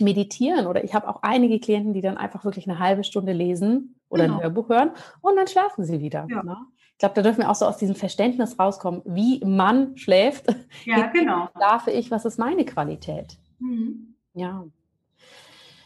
[0.00, 3.99] meditieren oder ich habe auch einige Klienten, die dann einfach wirklich eine halbe Stunde lesen
[4.10, 4.36] oder genau.
[4.36, 4.90] ein Hörbuch hören
[5.22, 6.26] und dann schlafen sie wieder.
[6.28, 6.42] Ja.
[6.42, 6.56] Ne?
[6.92, 10.46] Ich glaube, da dürfen wir auch so aus diesem Verständnis rauskommen, wie man schläft.
[10.84, 11.48] Ja, genau.
[11.56, 13.38] Schlafe ich, was ist meine Qualität?
[13.58, 14.14] Mhm.
[14.34, 14.64] Ja.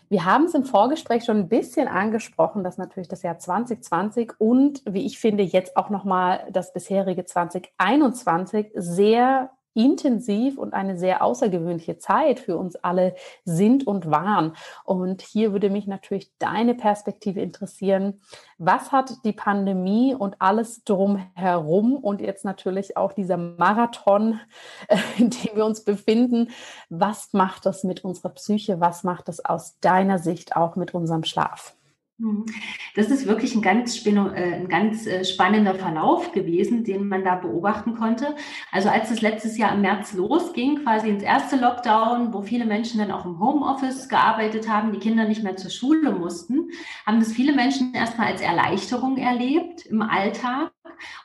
[0.09, 4.83] Wir haben es im Vorgespräch schon ein bisschen angesprochen, dass natürlich das Jahr 2020 und
[4.87, 11.99] wie ich finde jetzt auch nochmal das bisherige 2021 sehr intensiv und eine sehr außergewöhnliche
[11.99, 13.15] Zeit für uns alle
[13.45, 14.57] sind und waren.
[14.85, 18.21] Und hier würde mich natürlich deine Perspektive interessieren.
[18.59, 24.41] Was hat die Pandemie und alles drumherum und jetzt natürlich auch dieser Marathon,
[24.89, 26.51] äh, in dem wir uns befinden,
[26.89, 28.81] was macht das mit unserer Psyche?
[28.81, 31.75] Was macht das aus deiner Sicht auch mit unserem Schlaf?
[32.19, 32.47] Mhm.
[32.95, 37.35] Das ist wirklich ein ganz, äh, ein ganz äh, spannender Verlauf gewesen, den man da
[37.35, 38.37] beobachten konnte.
[38.71, 42.99] Also als es letztes Jahr im März losging, quasi ins erste Lockdown, wo viele Menschen
[43.01, 46.71] dann auch im Homeoffice gearbeitet haben, die Kinder nicht mehr zur Schule mussten,
[47.05, 50.73] haben das viele Menschen erstmal als Erleichterung erlebt im Alltag.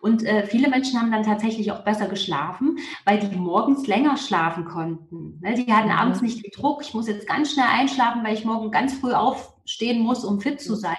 [0.02, 4.66] Und äh, viele Menschen haben dann tatsächlich auch besser geschlafen, weil die morgens länger schlafen
[4.66, 5.40] konnten.
[5.42, 5.56] Ne?
[5.56, 6.28] Die hatten abends mhm.
[6.28, 10.02] nicht den Druck, ich muss jetzt ganz schnell einschlafen, weil ich morgen ganz früh aufstehen
[10.02, 10.96] muss, um fit zu sein.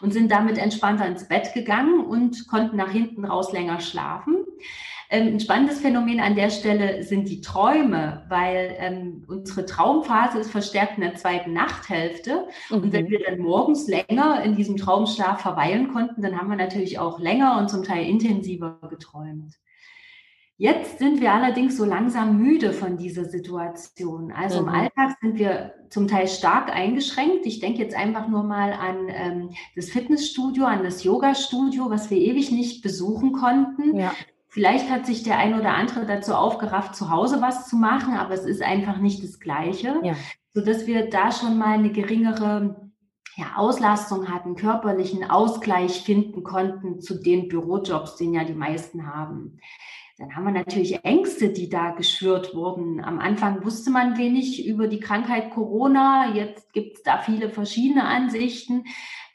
[0.00, 4.44] Und sind damit entspannter ins Bett gegangen und konnten nach hinten raus länger schlafen.
[5.10, 10.50] Ähm, ein spannendes Phänomen an der Stelle sind die Träume, weil ähm, unsere Traumphase ist
[10.50, 12.46] verstärkt in der zweiten Nachthälfte.
[12.68, 12.76] Mhm.
[12.76, 13.10] Und wenn mhm.
[13.10, 17.58] wir dann morgens länger in diesem Traumschlaf verweilen konnten, dann haben wir natürlich auch länger
[17.58, 19.54] und zum Teil intensiver geträumt.
[20.60, 24.32] Jetzt sind wir allerdings so langsam müde von dieser Situation.
[24.32, 24.68] Also mhm.
[24.68, 27.46] im Alltag sind wir zum Teil stark eingeschränkt.
[27.46, 32.18] Ich denke jetzt einfach nur mal an ähm, das Fitnessstudio, an das Yoga-Studio, was wir
[32.18, 33.96] ewig nicht besuchen konnten.
[33.96, 34.12] Ja.
[34.58, 38.34] Vielleicht hat sich der ein oder andere dazu aufgerafft, zu Hause was zu machen, aber
[38.34, 40.16] es ist einfach nicht das Gleiche, ja.
[40.52, 42.90] sodass wir da schon mal eine geringere
[43.36, 49.60] ja, Auslastung hatten, körperlichen Ausgleich finden konnten zu den Bürojobs, den ja die meisten haben.
[50.16, 53.00] Dann haben wir natürlich Ängste, die da geschürt wurden.
[53.04, 56.34] Am Anfang wusste man wenig über die Krankheit Corona.
[56.34, 58.86] Jetzt gibt es da viele verschiedene Ansichten.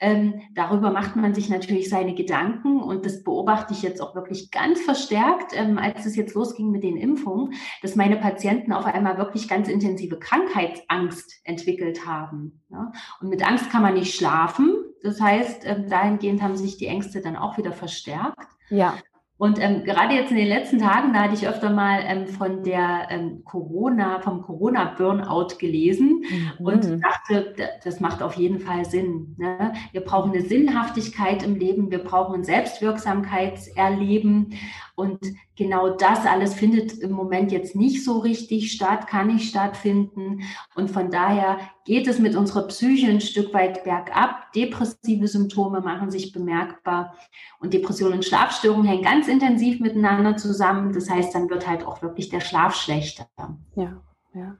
[0.03, 4.51] Ähm, darüber macht man sich natürlich seine Gedanken und das beobachte ich jetzt auch wirklich
[4.51, 9.17] ganz verstärkt, ähm, als es jetzt losging mit den Impfungen, dass meine Patienten auf einmal
[9.17, 12.61] wirklich ganz intensive Krankheitsangst entwickelt haben.
[12.69, 12.91] Ja?
[13.21, 14.75] Und mit Angst kann man nicht schlafen.
[15.03, 18.49] Das heißt, ähm, dahingehend haben sich die Ängste dann auch wieder verstärkt.
[18.69, 18.95] Ja.
[19.43, 22.63] Und ähm, gerade jetzt in den letzten Tagen, da hatte ich öfter mal ähm, von
[22.63, 26.65] der ähm, Corona, vom Corona-Burnout gelesen mhm.
[26.65, 29.35] und dachte, das macht auf jeden Fall Sinn.
[29.37, 29.73] Ne?
[29.91, 34.53] Wir brauchen eine Sinnhaftigkeit im Leben, wir brauchen ein Selbstwirksamkeitserleben
[34.95, 35.19] und
[35.55, 40.41] genau das alles findet im Moment jetzt nicht so richtig statt, kann nicht stattfinden.
[40.75, 44.51] Und von daher geht es mit unserer Psyche ein Stück weit bergab.
[44.53, 47.15] Depressive Symptome machen sich bemerkbar.
[47.59, 50.93] Und Depressionen und Schlafstörungen hängen ganz intensiv miteinander zusammen.
[50.93, 53.27] Das heißt, dann wird halt auch wirklich der Schlaf schlechter.
[53.75, 53.99] Ja,
[54.35, 54.57] ja.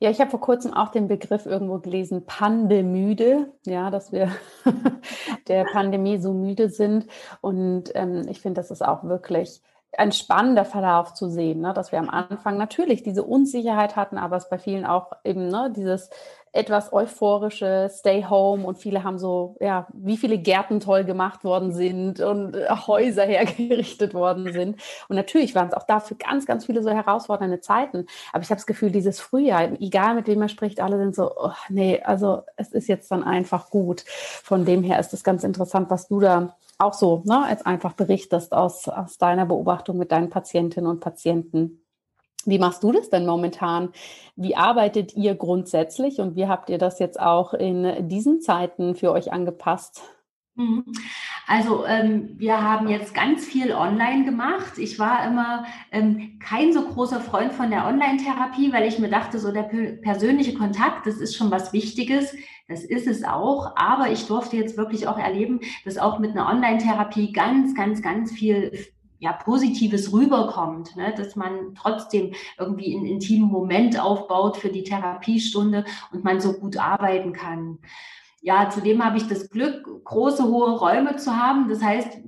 [0.00, 4.30] Ja, ich habe vor kurzem auch den Begriff irgendwo gelesen, Pandemüde, ja, dass wir
[5.48, 7.06] der Pandemie so müde sind.
[7.40, 9.62] Und ähm, ich finde, das ist auch wirklich
[9.96, 11.74] ein spannender Verlauf zu sehen, ne?
[11.74, 15.70] dass wir am Anfang natürlich diese Unsicherheit hatten, aber es bei vielen auch eben ne,
[15.76, 16.08] dieses
[16.52, 21.72] etwas euphorische Stay Home und viele haben so, ja, wie viele Gärten toll gemacht worden
[21.72, 24.80] sind und äh, Häuser hergerichtet worden sind.
[25.08, 28.06] Und natürlich waren es auch dafür ganz, ganz viele so herausfordernde Zeiten.
[28.32, 31.32] Aber ich habe das Gefühl, dieses Frühjahr, egal mit wem man spricht, alle sind so,
[31.36, 34.04] oh, nee, also es ist jetzt dann einfach gut.
[34.06, 37.94] Von dem her ist es ganz interessant, was du da auch so ne, jetzt einfach
[37.94, 41.81] berichtest aus, aus deiner Beobachtung mit deinen Patientinnen und Patienten.
[42.46, 43.90] Wie machst du das denn momentan?
[44.36, 49.12] Wie arbeitet ihr grundsätzlich und wie habt ihr das jetzt auch in diesen Zeiten für
[49.12, 50.02] euch angepasst?
[50.54, 50.84] Mhm.
[51.46, 54.78] Also ähm, wir haben jetzt ganz viel online gemacht.
[54.78, 59.38] Ich war immer ähm, kein so großer Freund von der Online-Therapie, weil ich mir dachte,
[59.38, 62.34] so der persönliche Kontakt, das ist schon was Wichtiges.
[62.68, 63.76] Das ist es auch.
[63.76, 68.30] Aber ich durfte jetzt wirklich auch erleben, dass auch mit einer Online-Therapie ganz, ganz, ganz
[68.30, 68.72] viel
[69.22, 71.14] ja, Positives rüberkommt, ne?
[71.16, 76.76] dass man trotzdem irgendwie einen intimen Moment aufbaut für die Therapiestunde und man so gut
[76.76, 77.78] arbeiten kann.
[78.40, 81.68] Ja, zudem habe ich das Glück, große, hohe Räume zu haben.
[81.68, 82.18] Das heißt,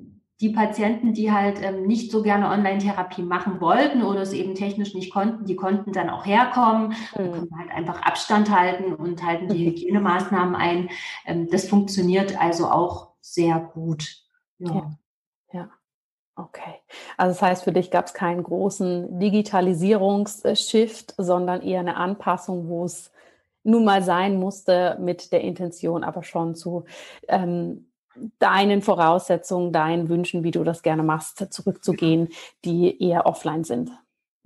[0.40, 4.94] die Patienten, die halt ähm, nicht so gerne Online-Therapie machen wollten oder es eben technisch
[4.94, 7.32] nicht konnten, die konnten dann auch herkommen, mhm.
[7.32, 10.90] konnten halt einfach Abstand halten und halten die Hygienemaßnahmen ein.
[11.26, 14.16] Ähm, das funktioniert also auch sehr gut.
[14.60, 14.74] Ja.
[14.74, 14.90] ja.
[16.36, 16.74] Okay.
[17.16, 22.84] Also das heißt, für dich gab es keinen großen Digitalisierungsshift, sondern eher eine Anpassung, wo
[22.84, 23.12] es
[23.62, 26.84] nun mal sein musste mit der Intention, aber schon zu
[27.28, 27.86] ähm,
[28.38, 32.28] deinen Voraussetzungen, deinen Wünschen, wie du das gerne machst, zurückzugehen,
[32.64, 33.90] die eher offline sind.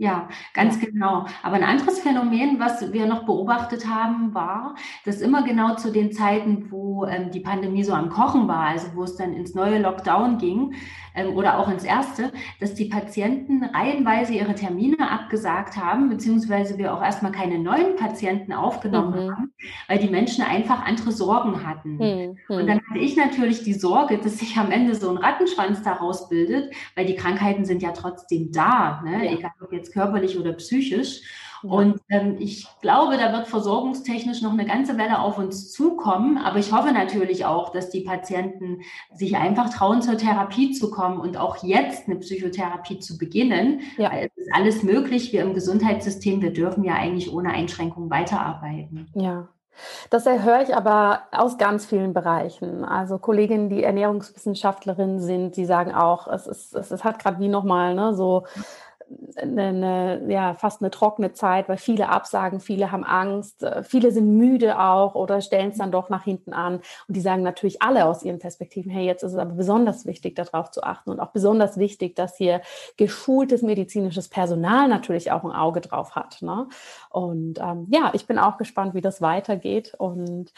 [0.01, 1.27] Ja, ganz genau.
[1.43, 6.13] Aber ein anderes Phänomen, was wir noch beobachtet haben, war, dass immer genau zu den
[6.13, 9.81] Zeiten, wo ähm, die Pandemie so am Kochen war, also wo es dann ins neue
[9.81, 10.75] Lockdown ging
[11.19, 16.95] ähm, oder auch ins erste, dass die Patienten reihenweise ihre Termine abgesagt haben, beziehungsweise wir
[16.95, 19.31] auch erstmal keine neuen Patienten aufgenommen mhm.
[19.33, 19.53] haben,
[19.89, 21.97] weil die Menschen einfach andere Sorgen hatten.
[21.97, 22.39] Mhm.
[22.49, 26.29] Und dann hatte ich natürlich die Sorge, dass sich am Ende so ein Rattenschwanz daraus
[26.29, 29.25] bildet, weil die Krankheiten sind ja trotzdem da, ne?
[29.25, 29.33] Ja.
[29.33, 31.23] egal ob jetzt jetzt körperlich oder psychisch.
[31.63, 36.39] Und ähm, ich glaube, da wird versorgungstechnisch noch eine ganze Welle auf uns zukommen.
[36.39, 38.83] Aber ich hoffe natürlich auch, dass die Patienten
[39.15, 43.81] sich einfach trauen, zur Therapie zu kommen und auch jetzt eine Psychotherapie zu beginnen.
[43.97, 44.13] Ja.
[44.13, 45.33] Weil es ist alles möglich.
[45.33, 49.09] Wir im Gesundheitssystem, wir dürfen ja eigentlich ohne Einschränkung weiterarbeiten.
[49.15, 49.49] Ja.
[50.11, 52.85] Das höre ich aber aus ganz vielen Bereichen.
[52.85, 57.95] Also Kolleginnen, die Ernährungswissenschaftlerinnen sind, die sagen auch, es, ist, es hat gerade wie nochmal
[57.95, 58.45] ne, so
[59.37, 64.37] eine, ja, fast eine trockene Zeit, weil viele absagen, viele haben Angst, äh, viele sind
[64.37, 66.77] müde auch oder stellen es dann doch nach hinten an.
[67.07, 70.35] Und die sagen natürlich alle aus ihren Perspektiven, hey, jetzt ist es aber besonders wichtig,
[70.37, 72.61] darauf zu achten und auch besonders wichtig, dass hier
[72.97, 76.43] geschultes medizinisches Personal natürlich auch ein Auge drauf hat.
[76.43, 76.69] Ne?
[77.11, 80.53] Und ähm, ja, ich bin auch gespannt, wie das weitergeht und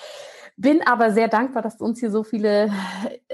[0.60, 2.70] bin aber sehr dankbar, dass du uns hier so viele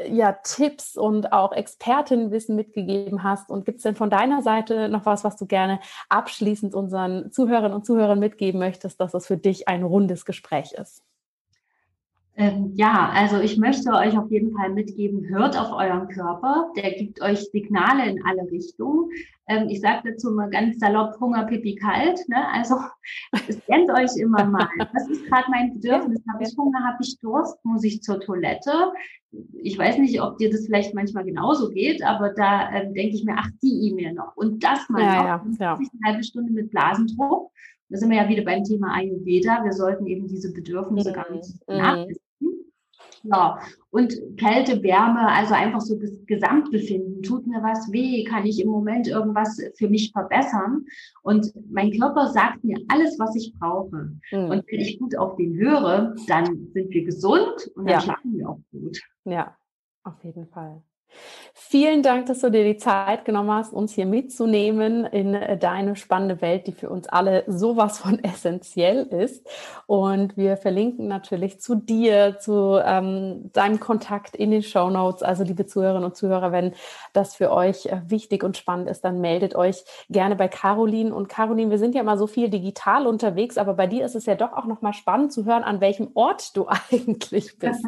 [0.09, 3.51] ja, Tipps und auch Expertenwissen mitgegeben hast.
[3.51, 7.73] Und gibt es denn von deiner Seite noch was, was du gerne abschließend unseren Zuhörern
[7.73, 11.03] und Zuhörern mitgeben möchtest, dass es für dich ein rundes Gespräch ist?
[12.39, 16.93] Ähm, ja, also ich möchte euch auf jeden Fall mitgeben, hört auf euren Körper, der
[16.93, 19.09] gibt euch Signale in alle Richtungen.
[19.49, 22.21] Ähm, ich sage dazu mal ganz salopp, Hunger, Pipi, kalt.
[22.29, 22.47] Ne?
[22.53, 22.77] Also
[23.51, 24.69] scannt euch immer mal.
[24.93, 26.21] Was ist gerade mein Bedürfnis?
[26.31, 27.57] Habe ich Hunger, habe ich Durst?
[27.65, 28.93] Muss ich zur Toilette?
[29.63, 33.25] Ich weiß nicht, ob dir das vielleicht manchmal genauso geht, aber da ähm, denke ich
[33.25, 34.37] mir, ach, die E-Mail noch.
[34.37, 35.59] Und das mal ja, noch.
[35.59, 35.75] Ja, ja.
[35.75, 37.51] Eine halbe Stunde mit Blasendruck.
[37.89, 39.63] Da sind wir ja wieder beim Thema Ayurveda.
[39.65, 41.15] Wir sollten eben diese Bedürfnisse mhm.
[41.15, 41.77] gar nicht mhm.
[41.77, 42.26] nachwissen.
[43.31, 43.59] Ja,
[43.91, 47.23] und Kälte, Wärme, also einfach so das Gesamtbefinden.
[47.23, 48.25] Tut mir was weh?
[48.25, 50.85] Kann ich im Moment irgendwas für mich verbessern?
[51.23, 54.13] Und mein Körper sagt mir alles, was ich brauche.
[54.33, 54.51] Mhm.
[54.51, 58.01] Und wenn ich gut auf den höre, dann sind wir gesund und dann ja.
[58.01, 59.01] schlafen wir auch gut.
[59.25, 59.57] Ja,
[60.05, 60.83] auf jeden Fall.
[61.69, 65.97] Vielen Dank, dass du dir die Zeit genommen hast, uns hier mitzunehmen in äh, deine
[65.97, 69.45] spannende Welt, die für uns alle sowas von essentiell ist.
[69.87, 75.23] Und wir verlinken natürlich zu dir, zu ähm, deinem Kontakt in den Show Notes.
[75.23, 76.73] Also liebe Zuhörerinnen und Zuhörer, wenn
[77.15, 81.13] das für euch äh, wichtig und spannend ist, dann meldet euch gerne bei Caroline.
[81.13, 84.27] Und Caroline, wir sind ja mal so viel digital unterwegs, aber bei dir ist es
[84.27, 87.85] ja doch auch nochmal spannend zu hören, an welchem Ort du eigentlich bist.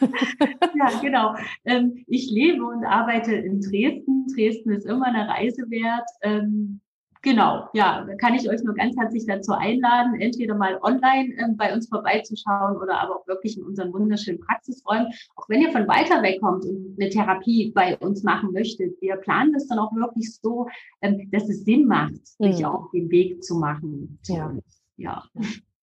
[0.00, 1.34] ja, genau.
[1.64, 4.26] Ähm, ich lebe und arbeite in Dresden.
[4.34, 6.08] Dresden ist immer eine Reise wert.
[6.22, 6.80] Ähm,
[7.22, 11.56] genau, ja, da kann ich euch nur ganz herzlich dazu einladen, entweder mal online ähm,
[11.56, 15.08] bei uns vorbeizuschauen oder aber auch wirklich in unseren wunderschönen Praxisräumen.
[15.36, 19.16] Auch wenn ihr von weiter weg kommt und eine Therapie bei uns machen möchtet, wir
[19.16, 20.68] planen das dann auch wirklich so,
[21.02, 22.64] ähm, dass es Sinn macht, sich mhm.
[22.64, 24.18] auf den Weg zu machen.
[24.26, 24.54] Ja.
[24.96, 25.24] ja.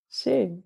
[0.09, 0.63] Schön.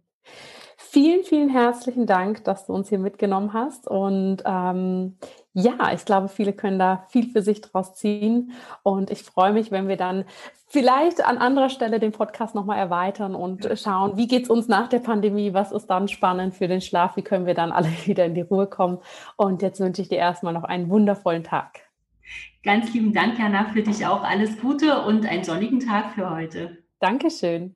[0.94, 3.88] Vielen, vielen herzlichen Dank, dass du uns hier mitgenommen hast.
[3.88, 5.16] Und ähm,
[5.54, 8.52] ja, ich glaube, viele können da viel für sich draus ziehen.
[8.84, 10.26] Und ich freue mich, wenn wir dann
[10.68, 14.90] vielleicht an anderer Stelle den Podcast nochmal erweitern und schauen, wie geht es uns nach
[14.90, 15.54] der Pandemie?
[15.54, 17.16] Was ist dann spannend für den Schlaf?
[17.16, 18.98] Wie können wir dann alle wieder in die Ruhe kommen?
[19.38, 21.80] Und jetzt wünsche ich dir erstmal noch einen wundervollen Tag.
[22.66, 26.80] Ganz lieben Dank, Jana, für dich auch alles Gute und einen sonnigen Tag für heute.
[27.00, 27.76] Dankeschön.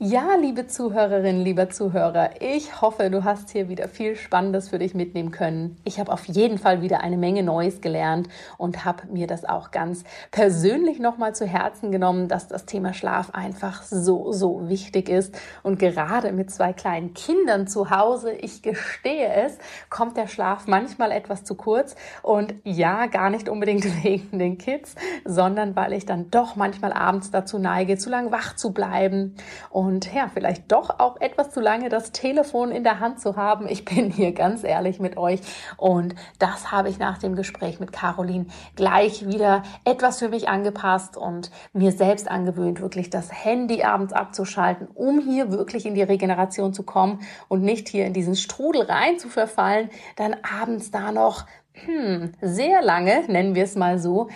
[0.00, 4.92] Ja, liebe Zuhörerinnen, lieber Zuhörer, ich hoffe, du hast hier wieder viel Spannendes für dich
[4.92, 5.76] mitnehmen können.
[5.84, 8.28] Ich habe auf jeden Fall wieder eine Menge Neues gelernt
[8.58, 13.30] und habe mir das auch ganz persönlich nochmal zu Herzen genommen, dass das Thema Schlaf
[13.34, 15.38] einfach so, so wichtig ist.
[15.62, 19.58] Und gerade mit zwei kleinen Kindern zu Hause, ich gestehe es,
[19.90, 21.94] kommt der Schlaf manchmal etwas zu kurz.
[22.22, 27.30] Und ja, gar nicht unbedingt wegen den Kids, sondern weil ich dann doch manchmal abends
[27.30, 29.36] dazu neige, zu lang wach zu bleiben.
[29.70, 33.36] Und und ja, vielleicht doch auch etwas zu lange das Telefon in der Hand zu
[33.36, 33.68] haben.
[33.68, 35.40] Ich bin hier ganz ehrlich mit euch
[35.76, 41.18] und das habe ich nach dem Gespräch mit Caroline gleich wieder etwas für mich angepasst
[41.18, 46.72] und mir selbst angewöhnt, wirklich das Handy abends abzuschalten, um hier wirklich in die Regeneration
[46.72, 51.44] zu kommen und nicht hier in diesen Strudel rein zu verfallen, dann abends da noch
[51.72, 54.28] hm, sehr lange, nennen wir es mal so,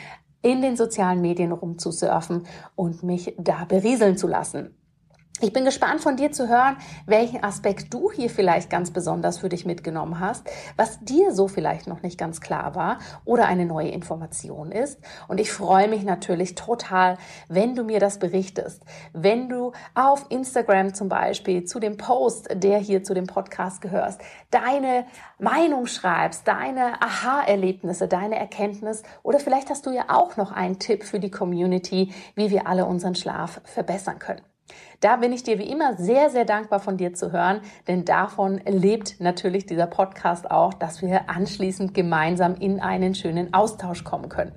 [0.42, 2.46] in den sozialen Medien rumzusurfen
[2.76, 4.74] und mich da berieseln zu lassen.
[5.40, 9.48] Ich bin gespannt von dir zu hören, welchen Aspekt du hier vielleicht ganz besonders für
[9.48, 13.90] dich mitgenommen hast, was dir so vielleicht noch nicht ganz klar war oder eine neue
[13.90, 14.98] Information ist.
[15.28, 17.18] Und ich freue mich natürlich total,
[17.48, 18.82] wenn du mir das berichtest,
[19.12, 24.20] wenn du auf Instagram zum Beispiel zu dem Post, der hier zu dem Podcast gehörst,
[24.50, 25.06] deine
[25.38, 31.04] Meinung schreibst, deine Aha-Erlebnisse, deine Erkenntnis oder vielleicht hast du ja auch noch einen Tipp
[31.04, 34.42] für die Community, wie wir alle unseren Schlaf verbessern können.
[35.00, 38.60] Da bin ich dir wie immer sehr, sehr dankbar von dir zu hören, denn davon
[38.66, 44.52] lebt natürlich dieser Podcast auch, dass wir anschließend gemeinsam in einen schönen Austausch kommen können.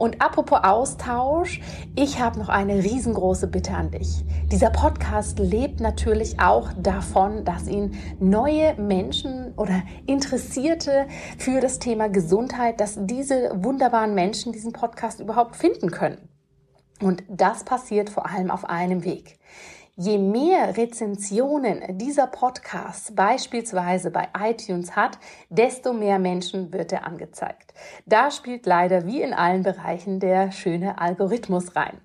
[0.00, 1.60] Und apropos Austausch,
[1.94, 4.24] ich habe noch eine riesengroße Bitte an dich.
[4.50, 11.06] Dieser Podcast lebt natürlich auch davon, dass ihn neue Menschen oder Interessierte
[11.36, 16.29] für das Thema Gesundheit, dass diese wunderbaren Menschen diesen Podcast überhaupt finden können.
[17.00, 19.38] Und das passiert vor allem auf einem Weg.
[19.96, 25.18] Je mehr Rezensionen dieser Podcast beispielsweise bei iTunes hat,
[25.50, 27.74] desto mehr Menschen wird er angezeigt.
[28.06, 32.00] Da spielt leider wie in allen Bereichen der schöne Algorithmus rein.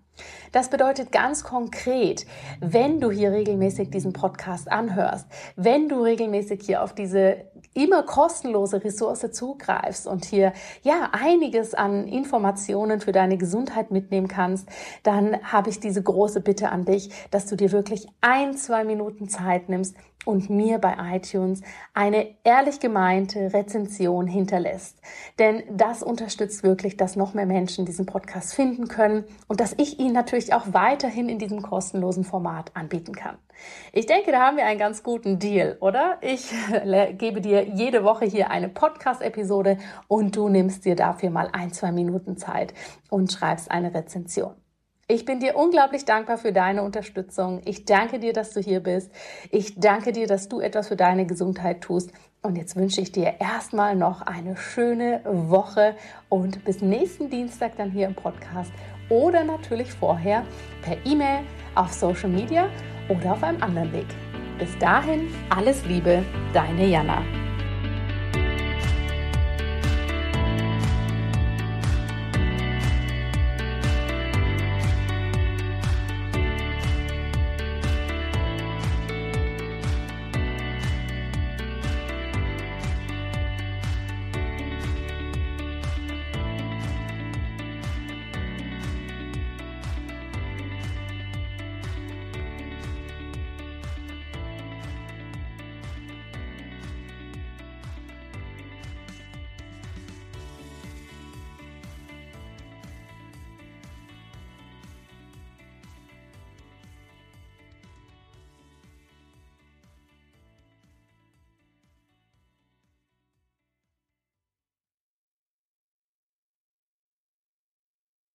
[0.52, 2.26] Das bedeutet ganz konkret,
[2.60, 8.84] wenn du hier regelmäßig diesen Podcast anhörst, wenn du regelmäßig hier auf diese immer kostenlose
[8.84, 14.67] Ressource zugreifst und hier ja einiges an Informationen für deine Gesundheit mitnehmen kannst,
[15.03, 19.30] dann habe ich diese große Bitte an dich, dass du dir wirklich ein, zwei Minuten
[19.30, 19.95] Zeit nimmst
[20.26, 21.61] und mir bei iTunes
[21.93, 24.99] eine ehrlich gemeinte Rezension hinterlässt.
[25.39, 29.99] Denn das unterstützt wirklich, dass noch mehr Menschen diesen Podcast finden können und dass ich
[29.99, 33.38] ihn natürlich auch weiterhin in diesem kostenlosen Format anbieten kann.
[33.93, 36.17] Ich denke, da haben wir einen ganz guten Deal, oder?
[36.21, 36.51] Ich
[37.17, 41.91] gebe dir jede Woche hier eine Podcast-Episode und du nimmst dir dafür mal ein, zwei
[41.91, 42.73] Minuten Zeit
[43.09, 44.53] und schreibst eine Rezension.
[45.08, 47.62] Ich bin dir unglaublich dankbar für deine Unterstützung.
[47.66, 49.12] Ich danke dir, dass du hier bist.
[49.51, 52.12] Ich danke dir, dass du etwas für deine Gesundheit tust.
[52.41, 55.95] Und jetzt wünsche ich dir erstmal noch eine schöne Woche
[56.28, 58.72] und bis nächsten Dienstag dann hier im Podcast
[59.10, 60.43] oder natürlich vorher
[60.82, 61.41] per E-Mail,
[61.76, 62.68] auf Social Media
[63.08, 64.08] oder auf einem anderen Weg.
[64.58, 67.45] Bis dahin, alles Liebe, deine Jana.